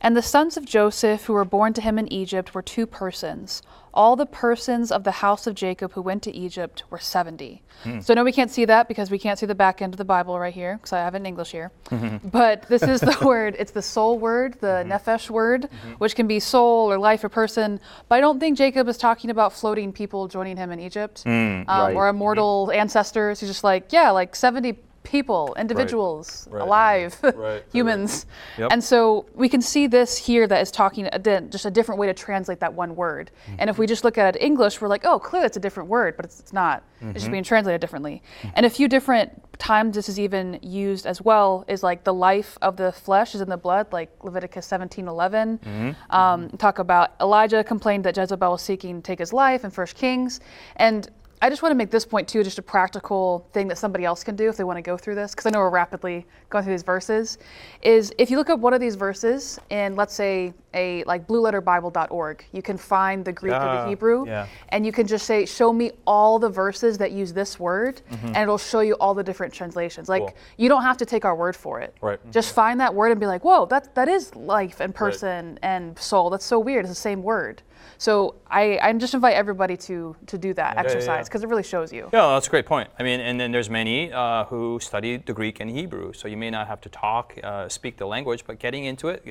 And 0.00 0.16
the 0.16 0.22
sons 0.22 0.56
of 0.56 0.64
Joseph 0.64 1.24
who 1.24 1.32
were 1.32 1.44
born 1.44 1.72
to 1.72 1.80
him 1.80 1.98
in 1.98 2.12
Egypt 2.12 2.54
were 2.54 2.62
two 2.62 2.86
persons. 2.86 3.62
All 3.94 4.16
the 4.16 4.26
persons 4.26 4.90
of 4.90 5.04
the 5.04 5.10
house 5.10 5.46
of 5.46 5.54
Jacob 5.54 5.92
who 5.92 6.00
went 6.02 6.22
to 6.22 6.34
Egypt 6.34 6.84
were 6.90 6.98
70. 6.98 7.62
Hmm. 7.82 8.00
So, 8.00 8.14
no, 8.14 8.24
we 8.24 8.32
can't 8.32 8.50
see 8.50 8.64
that 8.64 8.88
because 8.88 9.10
we 9.10 9.18
can't 9.18 9.38
see 9.38 9.44
the 9.46 9.54
back 9.54 9.82
end 9.82 9.92
of 9.92 9.98
the 9.98 10.04
Bible 10.04 10.38
right 10.38 10.54
here 10.54 10.76
because 10.76 10.92
I 10.94 10.98
have 11.00 11.14
it 11.14 11.18
in 11.18 11.26
English 11.26 11.50
here. 11.52 11.70
Mm-hmm. 11.90 12.28
But 12.28 12.62
this 12.68 12.82
is 12.82 13.00
the 13.02 13.16
word, 13.24 13.54
it's 13.58 13.72
the 13.72 13.82
soul 13.82 14.18
word, 14.18 14.54
the 14.60 14.84
nephesh 14.86 15.28
word, 15.30 15.62
Mm-hmm. 15.62 15.92
which 15.94 16.14
can 16.14 16.26
be 16.26 16.40
soul 16.40 16.90
or 16.90 16.98
life 16.98 17.22
or 17.24 17.28
person. 17.28 17.80
But 18.08 18.16
I 18.16 18.20
don't 18.20 18.40
think 18.40 18.56
Jacob 18.56 18.88
is 18.88 18.96
talking 18.96 19.30
about 19.30 19.52
floating 19.52 19.92
people 19.92 20.26
joining 20.28 20.56
him 20.56 20.70
in 20.72 20.80
Egypt 20.80 21.22
um, 21.26 21.64
Right. 21.68 21.94
or 21.94 22.08
immortal 22.08 22.70
ancestors. 22.72 23.40
He's 23.40 23.48
just 23.50 23.64
like, 23.64 23.92
yeah, 23.92 24.10
like 24.10 24.34
70 24.34 24.78
people, 25.02 25.54
individuals, 25.58 26.48
Right. 26.50 26.62
alive, 26.62 27.18
right, 27.34 27.64
humans. 27.72 28.26
Yep. 28.58 28.68
And 28.72 28.82
so 28.82 29.26
we 29.34 29.48
can 29.48 29.60
see 29.60 29.86
this 29.86 30.16
here 30.16 30.46
that 30.46 30.60
is 30.60 30.70
talking 30.70 31.08
a 31.12 31.18
di- 31.18 31.40
just 31.48 31.66
a 31.66 31.70
different 31.70 31.98
way 31.98 32.06
to 32.06 32.14
translate 32.14 32.60
that 32.60 32.74
one 32.74 32.94
word. 32.96 33.30
Mm-hmm. 33.46 33.56
And 33.58 33.70
if 33.70 33.78
we 33.78 33.86
just 33.86 34.04
look 34.04 34.18
at 34.18 34.36
it 34.36 34.42
English, 34.42 34.80
we're 34.80 34.88
like, 34.88 35.04
oh, 35.04 35.18
clearly 35.18 35.46
it's 35.46 35.56
a 35.56 35.60
different 35.60 35.88
word, 35.88 36.16
but 36.16 36.24
it's, 36.24 36.40
it's 36.40 36.52
not. 36.52 36.84
It's 37.00 37.14
just 37.14 37.24
mm-hmm. 37.24 37.32
being 37.32 37.44
translated 37.44 37.80
differently. 37.80 38.22
Mm-hmm. 38.42 38.48
And 38.54 38.66
a 38.66 38.70
few 38.70 38.86
different 38.86 39.32
times 39.58 39.94
this 39.96 40.08
is 40.08 40.18
even 40.20 40.58
used 40.62 41.06
as 41.06 41.20
well 41.20 41.64
is 41.68 41.82
like 41.82 42.04
the 42.04 42.14
life 42.14 42.56
of 42.62 42.76
the 42.76 42.92
flesh 42.92 43.34
is 43.34 43.40
in 43.40 43.48
the 43.48 43.56
blood, 43.56 43.92
like 43.92 44.10
Leviticus 44.22 44.66
17, 44.66 45.08
11. 45.08 45.96
Um, 46.10 46.48
talk 46.50 46.78
about 46.78 47.14
Elijah 47.20 47.62
complained 47.64 48.04
that 48.04 48.16
Jezebel 48.16 48.52
was 48.52 48.62
seeking 48.62 48.96
to 48.96 49.02
take 49.02 49.18
his 49.18 49.32
life 49.32 49.64
in 49.64 49.70
First 49.70 49.96
Kings. 49.96 50.40
And 50.76 51.10
I 51.42 51.50
just 51.50 51.60
want 51.60 51.72
to 51.72 51.76
make 51.76 51.90
this 51.90 52.04
point 52.04 52.28
too, 52.28 52.44
just 52.44 52.58
a 52.60 52.62
practical 52.62 53.44
thing 53.52 53.66
that 53.66 53.76
somebody 53.76 54.04
else 54.04 54.22
can 54.22 54.36
do 54.36 54.48
if 54.48 54.56
they 54.56 54.62
want 54.62 54.76
to 54.76 54.82
go 54.82 54.96
through 54.96 55.16
this, 55.16 55.32
because 55.32 55.44
I 55.44 55.50
know 55.50 55.58
we're 55.58 55.70
rapidly 55.70 56.24
going 56.50 56.62
through 56.62 56.74
these 56.74 56.84
verses. 56.84 57.36
Is 57.82 58.14
if 58.16 58.30
you 58.30 58.36
look 58.36 58.48
up 58.48 58.60
one 58.60 58.72
of 58.72 58.80
these 58.80 58.94
verses 58.94 59.58
in, 59.68 59.96
let's 59.96 60.14
say, 60.14 60.54
a 60.72 61.02
like 61.02 61.26
blueletterbible.org, 61.26 62.44
you 62.52 62.62
can 62.62 62.78
find 62.78 63.24
the 63.24 63.32
Greek 63.32 63.52
or 63.54 63.56
Ah, 63.56 63.82
the 63.82 63.88
Hebrew, 63.88 64.24
yeah. 64.26 64.46
and 64.68 64.86
you 64.86 64.92
can 64.92 65.04
just 65.06 65.26
say, 65.26 65.44
"Show 65.44 65.72
me 65.72 65.90
all 66.06 66.38
the 66.38 66.48
verses 66.48 66.96
that 66.98 67.10
use 67.10 67.32
this 67.32 67.58
word," 67.58 68.00
and 68.10 68.36
it'll 68.36 68.56
show 68.56 68.80
you 68.80 68.94
all 68.94 69.12
the 69.12 69.24
different 69.24 69.52
translations. 69.52 70.08
Like 70.08 70.22
Cool. 70.22 70.34
you 70.58 70.68
don't 70.68 70.82
have 70.84 70.96
to 70.98 71.04
take 71.04 71.24
our 71.24 71.34
word 71.34 71.56
for 71.56 71.80
it. 71.80 71.92
Right. 72.00 72.20
Just 72.30 72.54
find 72.54 72.80
that 72.80 72.94
word 72.94 73.10
and 73.10 73.18
be 73.20 73.26
like, 73.26 73.42
"Whoa, 73.44 73.66
that 73.66 73.94
that 73.96 74.08
is 74.08 74.34
life 74.36 74.78
and 74.80 74.94
person 74.94 75.58
and 75.62 75.98
soul. 75.98 76.30
That's 76.30 76.44
so 76.44 76.60
weird. 76.60 76.84
It's 76.84 76.94
the 76.94 77.00
same 77.00 77.24
word." 77.24 77.62
So 77.98 78.34
I, 78.50 78.78
I 78.82 78.92
just 78.94 79.14
invite 79.14 79.34
everybody 79.34 79.76
to 79.78 80.16
to 80.26 80.38
do 80.38 80.54
that 80.54 80.74
yeah, 80.74 80.80
exercise 80.80 81.06
yeah. 81.06 81.22
because 81.24 81.42
it 81.42 81.48
really 81.48 81.62
shows 81.62 81.92
you. 81.92 82.08
Yeah, 82.12 82.28
that's 82.34 82.46
a 82.46 82.50
great 82.50 82.66
point. 82.66 82.88
I 82.98 83.02
mean, 83.02 83.20
and 83.20 83.38
then 83.38 83.52
there's 83.52 83.70
many 83.70 84.12
uh, 84.12 84.44
who 84.44 84.78
study 84.80 85.18
the 85.18 85.32
Greek 85.32 85.60
and 85.60 85.70
Hebrew, 85.70 86.12
so 86.12 86.28
you 86.28 86.36
may 86.36 86.50
not 86.50 86.66
have 86.66 86.80
to 86.82 86.88
talk, 86.88 87.38
uh, 87.42 87.68
speak 87.68 87.96
the 87.96 88.06
language, 88.06 88.44
but 88.46 88.58
getting 88.58 88.84
into 88.84 89.08
it 89.08 89.22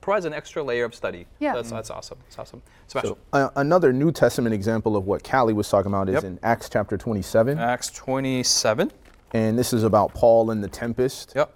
provides 0.00 0.24
an 0.24 0.32
extra 0.32 0.62
layer 0.62 0.84
of 0.84 0.94
study. 0.94 1.26
Yeah. 1.38 1.54
that's, 1.54 1.70
that's 1.70 1.90
awesome. 1.90 2.18
That's 2.24 2.38
awesome. 2.38 2.62
Special. 2.86 3.18
Uh, 3.32 3.48
another 3.56 3.92
New 3.92 4.12
Testament 4.12 4.54
example 4.54 4.96
of 4.96 5.06
what 5.06 5.22
Callie 5.24 5.52
was 5.54 5.68
talking 5.68 5.90
about 5.90 6.08
is 6.08 6.14
Yep. 6.14 6.24
in 6.24 6.38
Acts 6.42 6.68
chapter 6.68 6.96
27. 6.96 7.58
Acts 7.58 7.90
27. 7.90 8.90
and 9.32 9.58
this 9.58 9.72
is 9.72 9.82
about 9.82 10.12
Paul 10.14 10.50
and 10.50 10.62
the 10.62 10.68
tempest. 10.68 11.32
Yep. 11.34 11.52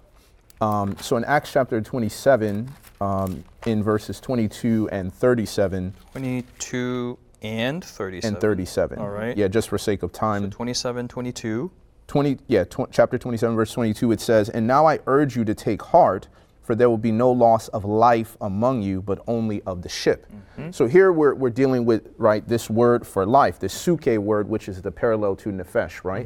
Um, 0.61 0.97
so 0.99 1.17
in 1.17 1.23
Acts 1.25 1.51
chapter 1.51 1.79
27, 1.81 2.71
um, 3.01 3.43
in 3.65 3.83
verses 3.83 4.19
22 4.19 4.89
and 4.91 5.13
37 5.13 5.93
22 6.11 7.17
and 7.41 7.83
37. 7.83 8.33
and 8.33 8.41
37. 8.41 8.99
All 8.99 9.09
right. 9.09 9.37
Yeah, 9.37 9.47
just 9.47 9.69
for 9.69 9.77
sake 9.77 10.03
of 10.03 10.11
time. 10.11 10.49
27, 10.49 11.07
22. 11.07 11.71
20 12.07 12.37
yeah 12.47 12.63
tw- 12.63 12.89
chapter 12.89 13.17
27 13.17 13.53
verse 13.53 13.73
22 13.73 14.13
it 14.13 14.21
says 14.21 14.47
and 14.47 14.65
now 14.65 14.85
i 14.85 14.97
urge 15.07 15.35
you 15.35 15.43
to 15.43 15.53
take 15.53 15.81
heart 15.81 16.29
for 16.63 16.73
there 16.73 16.89
will 16.89 16.97
be 16.97 17.11
no 17.11 17.29
loss 17.29 17.67
of 17.67 17.83
life 17.83 18.37
among 18.39 18.81
you 18.81 19.01
but 19.01 19.19
only 19.27 19.61
of 19.63 19.81
the 19.81 19.89
ship 19.89 20.25
so 20.71 20.87
here 20.87 21.11
we're, 21.11 21.33
we're 21.35 21.49
dealing 21.49 21.83
with 21.83 22.07
right 22.17 22.47
this 22.47 22.69
word 22.69 23.05
for 23.05 23.25
life 23.25 23.59
this 23.59 23.75
psuche 23.75 24.17
word 24.19 24.47
which 24.47 24.69
is 24.69 24.81
the 24.81 24.89
parallel 24.89 25.35
to 25.35 25.49
nefesh 25.49 26.05
right 26.05 26.25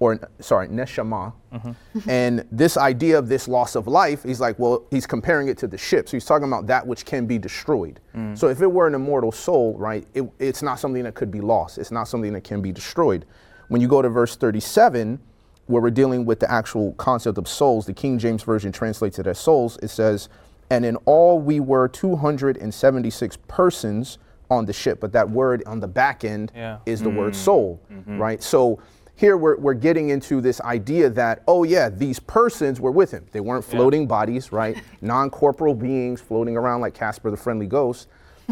or 0.00 0.18
sorry 0.40 0.66
neshama 0.68 1.32
mm-hmm. 1.52 2.10
and 2.10 2.44
this 2.50 2.76
idea 2.76 3.18
of 3.18 3.28
this 3.28 3.46
loss 3.46 3.76
of 3.76 3.86
life 3.86 4.22
he's 4.24 4.40
like 4.40 4.58
well 4.58 4.84
he's 4.90 5.06
comparing 5.06 5.48
it 5.48 5.56
to 5.56 5.68
the 5.68 5.78
ship 5.78 6.08
so 6.08 6.16
he's 6.16 6.24
talking 6.24 6.48
about 6.48 6.66
that 6.66 6.84
which 6.84 7.04
can 7.04 7.26
be 7.26 7.38
destroyed 7.38 8.00
mm. 8.16 8.36
so 8.36 8.48
if 8.48 8.60
it 8.60 8.66
were 8.66 8.86
an 8.86 8.94
immortal 8.94 9.30
soul 9.30 9.76
right 9.78 10.06
it, 10.14 10.28
it's 10.38 10.62
not 10.62 10.80
something 10.80 11.04
that 11.04 11.14
could 11.14 11.30
be 11.30 11.40
lost 11.40 11.78
it's 11.78 11.92
not 11.92 12.08
something 12.08 12.32
that 12.32 12.42
can 12.42 12.60
be 12.60 12.72
destroyed 12.72 13.24
when 13.70 13.80
you 13.80 13.86
go 13.86 14.02
to 14.02 14.08
verse 14.08 14.34
37, 14.34 15.20
where 15.66 15.80
we're 15.80 15.90
dealing 15.90 16.24
with 16.26 16.40
the 16.40 16.50
actual 16.50 16.92
concept 16.94 17.38
of 17.38 17.46
souls, 17.46 17.86
the 17.86 17.92
King 17.92 18.18
James 18.18 18.42
Version 18.42 18.72
translates 18.72 19.20
it 19.20 19.28
as 19.28 19.38
souls. 19.38 19.78
It 19.80 19.88
says, 19.88 20.28
And 20.70 20.84
in 20.84 20.96
all 21.06 21.38
we 21.38 21.60
were 21.60 21.86
276 21.86 23.38
persons 23.46 24.18
on 24.50 24.66
the 24.66 24.72
ship. 24.72 24.98
But 24.98 25.12
that 25.12 25.30
word 25.30 25.62
on 25.66 25.78
the 25.78 25.86
back 25.86 26.24
end 26.24 26.50
Yeah. 26.52 26.78
is 26.84 27.00
the 27.00 27.10
word 27.10 27.34
mm. 27.34 27.36
soul, 27.36 27.80
mm-hmm. 27.92 28.18
right? 28.18 28.42
So 28.42 28.80
here 29.20 29.36
we're, 29.36 29.58
we're 29.58 29.74
getting 29.74 30.08
into 30.08 30.40
this 30.40 30.62
idea 30.62 31.10
that, 31.10 31.42
oh, 31.46 31.62
yeah, 31.62 31.90
these 31.90 32.18
persons 32.18 32.80
were 32.80 32.90
with 32.90 33.10
him. 33.10 33.26
They 33.32 33.40
weren't 33.40 33.66
floating 33.66 34.06
bodies, 34.06 34.50
right? 34.50 34.82
Non 35.02 35.28
corporal 35.28 35.74
beings 35.74 36.22
floating 36.22 36.56
around 36.56 36.80
like 36.80 36.94
Casper 36.94 37.30
the 37.30 37.36
Friendly 37.36 37.66
Ghost. 37.66 38.08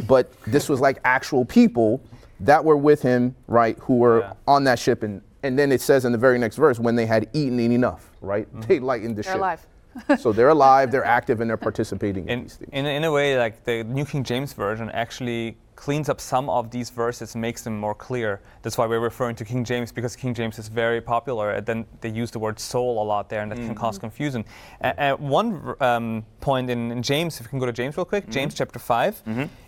But 0.07 0.31
this 0.47 0.69
was 0.69 0.79
like 0.79 0.99
actual 1.05 1.47
people 1.47 2.03
that 2.41 2.63
were 2.63 2.77
with 2.77 3.01
him, 3.01 3.35
right, 3.47 3.79
who 3.81 3.97
were 3.97 4.21
Yeah. 4.21 4.33
on 4.47 4.65
that 4.65 4.79
ship. 4.79 5.03
And, 5.03 5.23
and 5.43 5.59
then 5.59 5.73
it 5.73 5.81
says 5.81 6.05
in 6.05 6.13
the 6.13 6.19
very 6.19 6.39
next 6.39 6.57
verse, 6.57 6.79
when 6.79 6.97
they 6.97 7.07
had 7.07 7.31
eaten 7.33 7.59
enough, 7.59 8.11
right? 8.21 8.47
Mm-hmm. 8.49 8.61
They 8.69 8.79
lightened 8.79 9.17
the 9.17 9.23
They're 9.23 9.33
ship. 9.33 9.41
alive. 9.41 9.67
so 10.19 10.33
they're 10.33 10.51
alive, 10.51 10.91
they're 10.93 11.05
active, 11.19 11.41
and 11.41 11.49
they're 11.49 11.57
participating 11.57 12.25
in, 12.25 12.31
in, 12.31 12.43
these 12.43 12.57
things. 12.57 12.71
in, 12.75 12.85
in 12.85 13.05
a 13.05 13.11
way, 13.11 13.39
like 13.39 13.65
the 13.65 13.85
New 13.85 14.05
King 14.05 14.23
James 14.23 14.53
Version 14.53 14.91
actually 14.91 15.57
cleans 15.79 16.09
up 16.09 16.21
some 16.21 16.51
of 16.51 16.73
these 16.73 16.91
verses 16.91 17.37
makes 17.37 17.63
them 17.63 17.79
more 17.79 17.95
clear. 17.95 18.41
That's 18.63 18.77
why 18.77 18.87
we're 18.87 18.99
referring 18.99 19.37
to 19.37 19.45
King 19.45 19.63
James 19.63 19.93
because 19.93 20.17
King 20.17 20.35
James 20.35 20.59
is 20.59 20.67
very 20.67 21.01
popular. 21.01 21.53
And 21.53 21.65
then 21.65 21.87
they 22.01 22.09
use 22.09 22.33
the 22.33 22.41
word 22.41 22.59
soul 22.59 23.01
a 23.01 23.05
lot 23.05 23.29
there, 23.29 23.43
and 23.43 23.53
that 23.53 23.59
can 23.59 23.77
cause 23.77 23.97
confusion. 23.97 24.45
At 24.81 25.21
one 25.21 25.77
um, 25.81 26.27
point 26.41 26.69
in, 26.69 26.91
in 26.91 27.01
James, 27.01 27.39
if 27.39 27.47
we 27.47 27.51
can 27.51 27.61
go 27.61 27.67
to 27.67 27.73
James 27.73 27.97
real 27.97 28.05
quick, 28.05 28.29
James 28.29 28.55
chapter 28.55 28.81
5, 28.81 29.23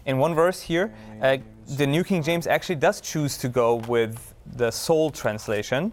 in 0.06 0.18
one 0.18 0.34
verse 0.34 0.60
here, 0.60 0.92
uh, 1.22 1.36
the 1.76 1.86
New 1.86 2.02
King 2.02 2.24
James 2.24 2.48
actually 2.48 2.74
does 2.74 3.00
choose 3.00 3.38
to 3.38 3.48
go 3.48 3.76
with 3.76 4.34
the 4.56 4.72
soul 4.72 5.10
translation. 5.10 5.92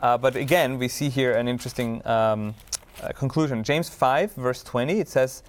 Uh, 0.00 0.18
but 0.18 0.34
again, 0.34 0.76
we 0.76 0.88
see 0.88 1.08
here 1.08 1.34
an 1.34 1.46
interesting 1.46 2.04
um, 2.04 2.56
uh, 3.00 3.12
conclusion. 3.12 3.62
James 3.62 3.88
5, 3.88 4.32
verse 4.34 4.64
20, 4.64 4.98
it 4.98 5.08
says, 5.08 5.44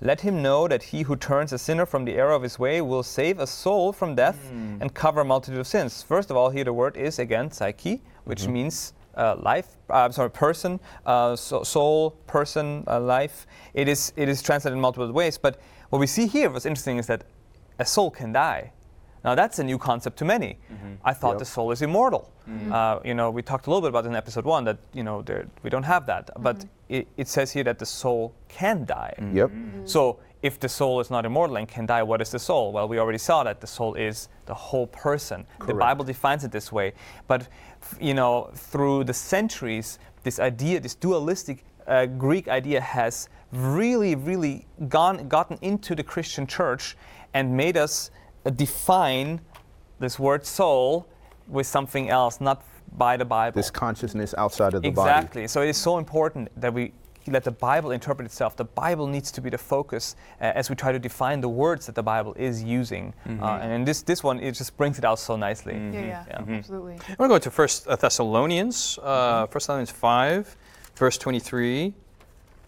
Let 0.00 0.20
him 0.20 0.42
know 0.42 0.68
that 0.68 0.82
he 0.84 1.02
who 1.02 1.16
turns 1.16 1.52
a 1.52 1.58
sinner 1.58 1.84
from 1.84 2.04
the 2.04 2.14
error 2.14 2.32
of 2.32 2.42
his 2.42 2.58
way 2.58 2.80
will 2.80 3.02
save 3.02 3.40
a 3.40 3.46
soul 3.46 3.92
from 3.92 4.14
death 4.14 4.38
and 4.80 4.94
cover 4.94 5.22
a 5.22 5.24
multitude 5.24 5.58
of 5.58 5.66
sins. 5.66 6.02
First 6.02 6.30
of 6.30 6.36
all, 6.36 6.50
here 6.50 6.64
the 6.64 6.72
word 6.72 6.96
is 6.96 7.18
again 7.18 7.50
psyche, 7.50 8.02
which 8.24 8.46
means 8.46 8.92
uh, 9.16 9.34
life, 9.40 9.76
uh, 9.90 10.04
I'm 10.04 10.12
sorry, 10.12 10.30
person, 10.30 10.78
uh, 11.04 11.34
so, 11.34 11.64
soul, 11.64 12.12
person, 12.28 12.84
uh, 12.86 13.00
life. 13.00 13.46
It 13.74 13.88
is, 13.88 14.12
it 14.16 14.28
is 14.28 14.40
translated 14.40 14.76
in 14.76 14.80
multiple 14.80 15.10
ways. 15.12 15.36
But 15.36 15.58
what 15.90 15.98
we 15.98 16.06
see 16.06 16.28
here, 16.28 16.48
what's 16.50 16.66
interesting 16.66 16.98
is 16.98 17.08
that 17.08 17.24
a 17.80 17.84
soul 17.84 18.10
can 18.12 18.32
die. 18.32 18.72
Now 19.24 19.34
that's 19.34 19.58
a 19.58 19.64
new 19.64 19.78
concept 19.78 20.18
to 20.18 20.24
many. 20.24 20.58
Mm-hmm. 20.72 20.94
I 21.04 21.12
thought 21.14 21.32
Yep. 21.32 21.38
the 21.38 21.44
soul 21.44 21.72
is 21.72 21.82
immortal. 21.82 22.32
Mm-hmm. 22.48 22.72
Uh, 22.72 23.00
you 23.04 23.14
know, 23.14 23.30
we 23.30 23.42
talked 23.42 23.66
a 23.66 23.70
little 23.70 23.82
bit 23.82 23.90
about 23.90 24.04
it 24.04 24.08
in 24.08 24.16
episode 24.16 24.44
one 24.44 24.64
that 24.64 24.78
you 24.92 25.02
know 25.02 25.22
there, 25.22 25.46
we 25.62 25.70
don't 25.70 25.84
have 25.84 26.06
that, 26.06 26.30
but 26.38 26.58
mm-hmm. 26.58 26.94
it, 26.94 27.08
it 27.16 27.28
says 27.28 27.52
here 27.52 27.64
that 27.64 27.78
the 27.78 27.86
soul 27.86 28.32
can 28.48 28.84
die. 28.84 29.14
Yep. 29.34 29.50
So 29.84 30.18
if 30.42 30.60
the 30.60 30.68
soul 30.68 31.00
is 31.00 31.10
not 31.10 31.24
immortal 31.26 31.56
and 31.56 31.66
can 31.68 31.84
die, 31.86 32.02
what 32.02 32.20
is 32.20 32.30
the 32.30 32.38
soul? 32.38 32.72
Well, 32.72 32.86
we 32.88 32.98
already 32.98 33.18
saw 33.18 33.42
that 33.44 33.60
the 33.60 33.66
soul 33.66 33.94
is 33.94 34.28
the 34.46 34.54
whole 34.54 34.86
person. 34.86 35.46
The 35.66 35.74
Bible 35.74 36.04
defines 36.04 36.44
it 36.44 36.52
this 36.52 36.70
way, 36.70 36.92
but 37.26 37.48
f- 37.82 37.98
you 38.00 38.14
know, 38.14 38.50
through 38.54 39.04
the 39.04 39.14
centuries, 39.14 39.98
this 40.22 40.38
idea, 40.38 40.80
this 40.80 40.94
dualistic 40.94 41.64
uh, 41.86 42.06
Greek 42.06 42.46
idea, 42.48 42.80
has 42.80 43.28
really, 43.52 44.14
really 44.14 44.66
gone 44.88 45.26
gotten 45.28 45.58
into 45.60 45.94
the 45.94 46.04
Christian 46.04 46.46
church 46.46 46.96
and 47.34 47.56
made 47.56 47.76
us 47.76 48.10
define 48.50 49.40
this 49.98 50.18
word 50.18 50.46
soul 50.46 51.08
with 51.46 51.66
something 51.66 52.08
else, 52.08 52.40
not 52.40 52.62
by 52.96 53.16
the 53.16 53.24
Bible. 53.24 53.56
This 53.56 53.70
consciousness 53.70 54.34
outside 54.38 54.74
of 54.74 54.82
the 54.82 54.90
Bible. 54.90 55.02
exactly. 55.02 55.42
body. 55.42 55.48
So 55.48 55.62
it 55.62 55.68
is 55.68 55.76
so 55.76 55.98
important 55.98 56.48
that 56.60 56.72
we 56.72 56.92
let 57.26 57.44
the 57.44 57.50
Bible 57.50 57.90
interpret 57.90 58.24
itself. 58.26 58.56
The 58.56 58.64
Bible 58.64 59.06
needs 59.06 59.30
to 59.32 59.40
be 59.40 59.50
the 59.50 59.58
focus 59.58 60.16
uh, 60.40 60.44
as 60.54 60.70
we 60.70 60.76
try 60.76 60.92
to 60.92 60.98
define 60.98 61.40
the 61.40 61.48
words 61.48 61.86
that 61.86 61.94
the 61.94 62.02
Bible 62.02 62.34
is 62.34 62.62
using. 62.62 63.12
Mm-hmm. 63.26 63.42
Uh, 63.42 63.58
and 63.58 63.86
this, 63.86 64.02
this 64.02 64.24
one, 64.24 64.40
it 64.40 64.52
just 64.52 64.76
brings 64.76 64.98
it 64.98 65.04
out 65.04 65.18
so 65.18 65.36
nicely. 65.36 65.74
Yeah, 65.74 65.90
yeah, 65.92 66.24
Yeah. 66.28 66.56
absolutely. 66.56 66.94
I'm 66.94 67.16
going 67.16 67.28
to 67.30 67.34
go 67.34 67.38
to 67.38 67.50
First 67.50 67.86
Thessalonians, 67.86 68.98
uh, 69.02 69.46
First 69.46 69.66
Thessalonians 69.66 69.90
5, 69.90 70.56
verse 70.96 71.18
23. 71.18 71.94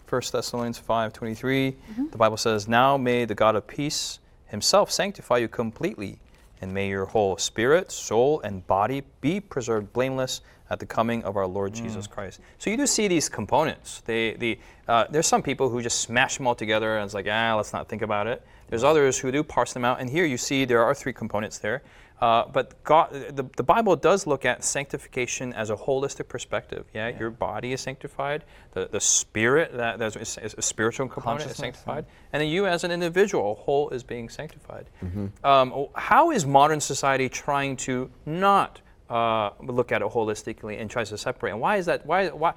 1 0.07 0.21
Thessalonians 0.31 0.77
5, 0.77 1.13
23. 1.13 1.75
The 2.11 2.17
Bible 2.17 2.37
says, 2.37 2.67
Now 2.67 2.97
may 2.97 3.25
the 3.25 3.35
God 3.35 3.55
of 3.55 3.65
peace 3.65 4.19
himself 4.51 4.91
sanctify 4.91 5.37
you 5.37 5.47
completely, 5.47 6.19
and 6.61 6.71
may 6.73 6.89
your 6.89 7.05
whole 7.05 7.37
spirit, 7.37 7.91
soul, 7.91 8.41
and 8.41 8.65
body 8.67 9.01
be 9.21 9.39
preserved 9.39 9.91
blameless 9.93 10.41
at 10.69 10.79
the 10.79 10.85
coming 10.85 11.23
of 11.23 11.35
our 11.35 11.47
Lord 11.47 11.73
Jesus 11.73 12.07
Christ. 12.07 12.39
So 12.57 12.69
you 12.69 12.77
do 12.77 12.87
see 12.87 13.07
these 13.09 13.27
components. 13.27 14.01
They, 14.05 14.33
the, 14.35 14.59
uh, 14.87 15.05
there's 15.09 15.27
some 15.27 15.43
people 15.43 15.67
who 15.69 15.81
just 15.81 15.99
smash 15.99 16.37
them 16.37 16.47
all 16.47 16.55
together 16.55 16.97
and 16.97 17.03
it's 17.03 17.13
like, 17.13 17.27
ah, 17.29 17.55
let's 17.55 17.73
not 17.73 17.89
think 17.89 18.01
about 18.01 18.27
it. 18.27 18.41
There's 18.69 18.83
others 18.85 19.17
who 19.17 19.33
do 19.33 19.43
parse 19.43 19.73
them 19.73 19.83
out. 19.83 19.99
And 19.99 20.09
here 20.09 20.23
you 20.23 20.37
see 20.37 20.63
there 20.63 20.81
are 20.81 20.95
three 20.95 21.11
components 21.11 21.57
there. 21.57 21.81
Uh, 22.21 22.45
but 22.53 22.83
God, 22.83 23.11
the, 23.11 23.49
the 23.57 23.63
Bible 23.63 23.95
does 23.95 24.27
look 24.27 24.45
at 24.45 24.63
sanctification 24.63 25.53
as 25.53 25.71
a 25.71 25.75
holistic 25.75 26.27
perspective. 26.27 26.85
Yeah, 26.93 27.17
your 27.19 27.31
body 27.31 27.73
is 27.73 27.81
sanctified. 27.81 28.43
The, 28.73 28.87
the 28.91 28.99
spirit, 29.01 29.75
that, 29.75 29.97
that's 29.97 30.37
a 30.37 30.61
spiritual 30.61 31.07
component, 31.07 31.49
is 31.49 31.57
sanctified. 31.57 32.05
And 32.31 32.41
then 32.41 32.49
you 32.49 32.67
as 32.67 32.83
an 32.83 32.91
individual, 32.91 33.55
whole, 33.55 33.89
is 33.89 34.03
being 34.03 34.29
sanctified. 34.29 34.85
Um, 35.43 35.87
how 35.95 36.29
is 36.29 36.45
modern 36.45 36.79
society 36.79 37.27
trying 37.27 37.75
to 37.77 38.11
not 38.27 38.81
uh, 39.09 39.49
look 39.59 39.91
at 39.91 40.03
it 40.03 40.07
holistically 40.07 40.79
and 40.79 40.91
tries 40.91 41.09
to 41.09 41.17
separate? 41.17 41.51
And 41.51 41.59
why 41.59 41.77
is 41.77 41.87
that? 41.87 42.05
Why, 42.05 42.27
why, 42.29 42.53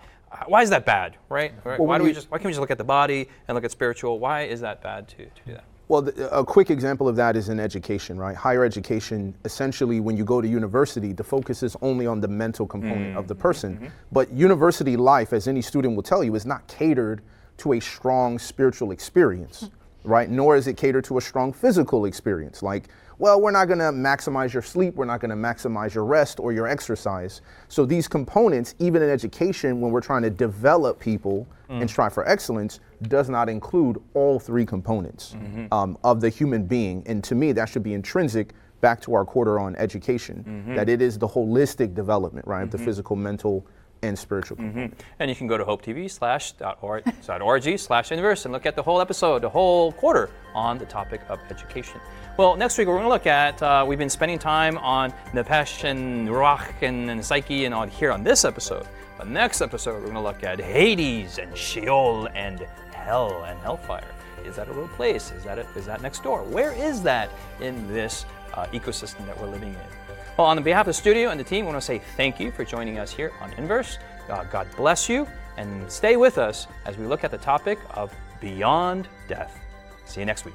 why 0.47 0.63
is 0.63 0.71
that 0.71 0.85
bad? 0.85 1.17
Right? 1.31 1.53
right? 1.65 1.79
Well, 1.79 1.89
why 1.89 1.97
do 1.97 2.05
we 2.05 2.13
just? 2.13 2.31
Why 2.31 2.37
can't 2.37 2.47
we 2.47 2.53
just 2.53 2.61
look 2.61 2.71
at 2.71 2.79
the 2.79 2.85
body 2.85 3.29
and 3.49 3.55
look 3.55 3.65
at 3.65 3.71
spiritual? 3.71 4.19
Why 4.19 4.43
is 4.43 4.61
that 4.61 4.83
bad 4.83 5.09
to, 5.09 5.17
to 5.17 5.43
do 5.47 5.53
that? 5.55 5.65
Well, 5.89 6.03
the, 6.03 6.35
a 6.35 6.45
quick 6.45 6.71
example 6.71 7.09
of 7.09 7.17
that 7.17 7.37
is 7.37 7.51
in 7.51 7.61
education, 7.61 8.19
right? 8.19 8.35
Higher 8.35 8.65
education, 8.65 9.35
essentially, 9.45 10.01
when 10.01 10.17
you 10.17 10.25
go 10.25 10.41
to 10.41 10.49
university, 10.49 11.13
the 11.13 11.25
focus 11.25 11.63
is 11.63 11.77
only 11.83 12.07
on 12.07 12.21
the 12.21 12.29
mental 12.29 12.67
component 12.67 13.17
of 13.17 13.29
the 13.29 13.35
mm, 13.35 13.39
person. 13.39 13.77
Mm-hmm. 13.77 13.87
But 14.11 14.33
university 14.33 14.97
life, 14.97 15.33
as 15.35 15.47
any 15.47 15.61
student 15.61 15.95
will 15.95 16.03
tell 16.03 16.25
you, 16.25 16.35
is 16.35 16.47
not 16.47 16.67
catered 16.69 17.21
to 17.59 17.75
a 17.75 17.81
strong 17.81 18.39
spiritual 18.39 18.91
experience, 18.91 19.69
hmm. 20.03 20.09
right? 20.09 20.31
Nor 20.31 20.57
is 20.57 20.67
it 20.67 20.77
catered 20.77 21.05
to 21.05 21.19
a 21.19 21.21
strong 21.21 21.53
physical 21.53 22.07
experience. 22.07 22.63
Like, 22.63 22.89
well, 23.19 23.41
we're 23.41 23.53
not 23.53 23.67
going 23.67 23.79
to 23.79 23.85
maximize 23.85 24.53
your 24.53 24.63
sleep, 24.63 24.95
we're 24.95 25.05
not 25.05 25.21
going 25.21 25.31
to 25.31 25.37
maximize 25.37 25.95
your 25.95 26.05
rest 26.05 26.41
or 26.41 26.53
your 26.53 26.67
exercise. 26.67 27.43
So 27.69 27.87
these 27.87 28.09
components, 28.09 28.75
even 28.81 29.03
in 29.03 29.11
education, 29.11 29.81
when 29.81 29.93
we're 29.93 30.01
trying 30.01 30.23
to 30.23 30.31
develop 30.31 30.99
people 30.99 31.47
and 31.69 31.83
hmm. 31.83 31.87
strive 31.87 32.13
for 32.13 32.29
excellence, 32.29 32.81
does 33.09 33.29
not 33.29 33.49
include 33.49 34.01
all 34.15 34.39
three 34.39 34.67
components 34.67 35.37
um, 35.73 35.97
of 36.05 36.21
the 36.21 36.29
human 36.29 36.67
being. 36.67 37.03
And 37.07 37.23
to 37.25 37.35
me, 37.35 37.53
that 37.53 37.69
should 37.69 37.83
be 37.83 37.95
intrinsic 37.95 38.53
back 38.81 39.01
to 39.01 39.15
our 39.15 39.25
quarter 39.25 39.59
on 39.59 39.75
education, 39.77 40.75
that 40.75 40.89
it 40.89 41.01
is 41.01 41.19
the 41.19 41.29
holistic 41.29 41.95
development, 41.95 42.47
right, 42.47 42.65
of 42.65 42.71
the 42.71 42.79
physical, 42.79 43.17
mental, 43.17 43.67
and 44.03 44.19
spiritual 44.19 44.59
component. 44.59 45.03
And 45.19 45.31
you 45.31 45.35
can 45.35 45.47
go 45.47 45.57
to 45.57 45.65
hopetv 45.65 46.11
slash 46.11 46.53
org, 46.83 47.79
slash 47.79 48.13
inverse 48.13 48.45
and 48.45 48.53
look 48.53 48.67
at 48.67 48.77
the 48.77 48.83
whole 48.83 49.01
episode, 49.01 49.41
the 49.41 49.49
whole 49.49 49.93
quarter 49.93 50.29
on 50.55 50.77
the 50.77 50.85
topic 50.85 51.23
of 51.31 51.41
education. 51.51 51.99
Well, 52.37 52.57
next 52.57 52.77
week 52.77 52.87
we're 52.87 52.95
going 52.95 53.05
to 53.05 53.09
look 53.09 53.27
at, 53.27 53.63
uh, 53.63 53.85
we've 53.89 53.99
been 53.99 54.11
spending 54.11 54.39
time 54.39 54.77
on 54.79 55.13
Nefesh 55.33 55.85
and 55.85 56.29
Ruach 56.29 56.83
and, 56.83 57.09
and 57.11 57.25
Psyche 57.25 57.65
and 57.65 57.75
on 57.75 57.89
here 57.89 58.13
on 58.13 58.23
this 58.23 58.45
episode. 58.45 58.87
But 59.17 59.29
next 59.29 59.63
episode 59.63 59.95
we're 59.95 60.03
going 60.03 60.15
to 60.15 60.21
look 60.21 60.45
at 60.45 60.61
Hades 60.61 61.39
and 61.39 61.57
Sheol 61.57 62.29
and 62.35 62.67
hell 63.05 63.45
and 63.45 63.59
hellfire. 63.61 64.15
Is 64.45 64.57
that 64.57 64.69
a 64.69 64.73
real 64.73 64.89
place? 64.89 65.31
Is 65.31 65.45
that, 65.45 65.59
a, 65.59 65.67
is 65.77 65.87
that 65.87 66.03
next 66.03 66.23
door? 66.23 66.43
Where 66.43 66.73
is 66.73 67.03
that 67.03 67.31
in 67.61 67.87
this 67.89 68.27
uh, 68.55 68.67
ecosystem 68.67 69.25
that 69.27 69.39
we're 69.41 69.49
living 69.49 69.71
in? 69.71 70.17
Well, 70.37 70.49
on 70.49 70.63
behalf 70.63 70.83
of 70.83 70.87
the 70.87 70.95
studio 70.95 71.31
and 71.31 71.39
the 71.39 71.45
team, 71.45 71.65
I 71.65 71.69
want 71.69 71.77
to 71.77 71.87
say 71.87 72.03
thank 72.17 72.41
you 72.41 72.51
for 72.51 72.65
joining 72.65 72.99
us 72.99 73.13
here 73.13 73.33
on 73.41 73.53
Inverse. 73.55 73.99
Uh, 74.29 74.45
God 74.45 74.67
bless 74.77 75.09
you, 75.09 75.29
and 75.57 75.91
stay 75.91 76.17
with 76.17 76.39
us 76.39 76.67
as 76.87 76.99
we 76.99 77.07
look 77.07 77.25
at 77.25 77.31
the 77.31 77.39
topic 77.39 77.79
of 77.91 78.13
beyond 78.41 79.09
death. 79.29 79.61
See 80.07 80.21
you 80.21 80.27
next 80.27 80.45
week. 80.45 80.55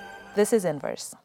this 0.35 0.53
is 0.53 0.65
Inverse. 0.65 1.15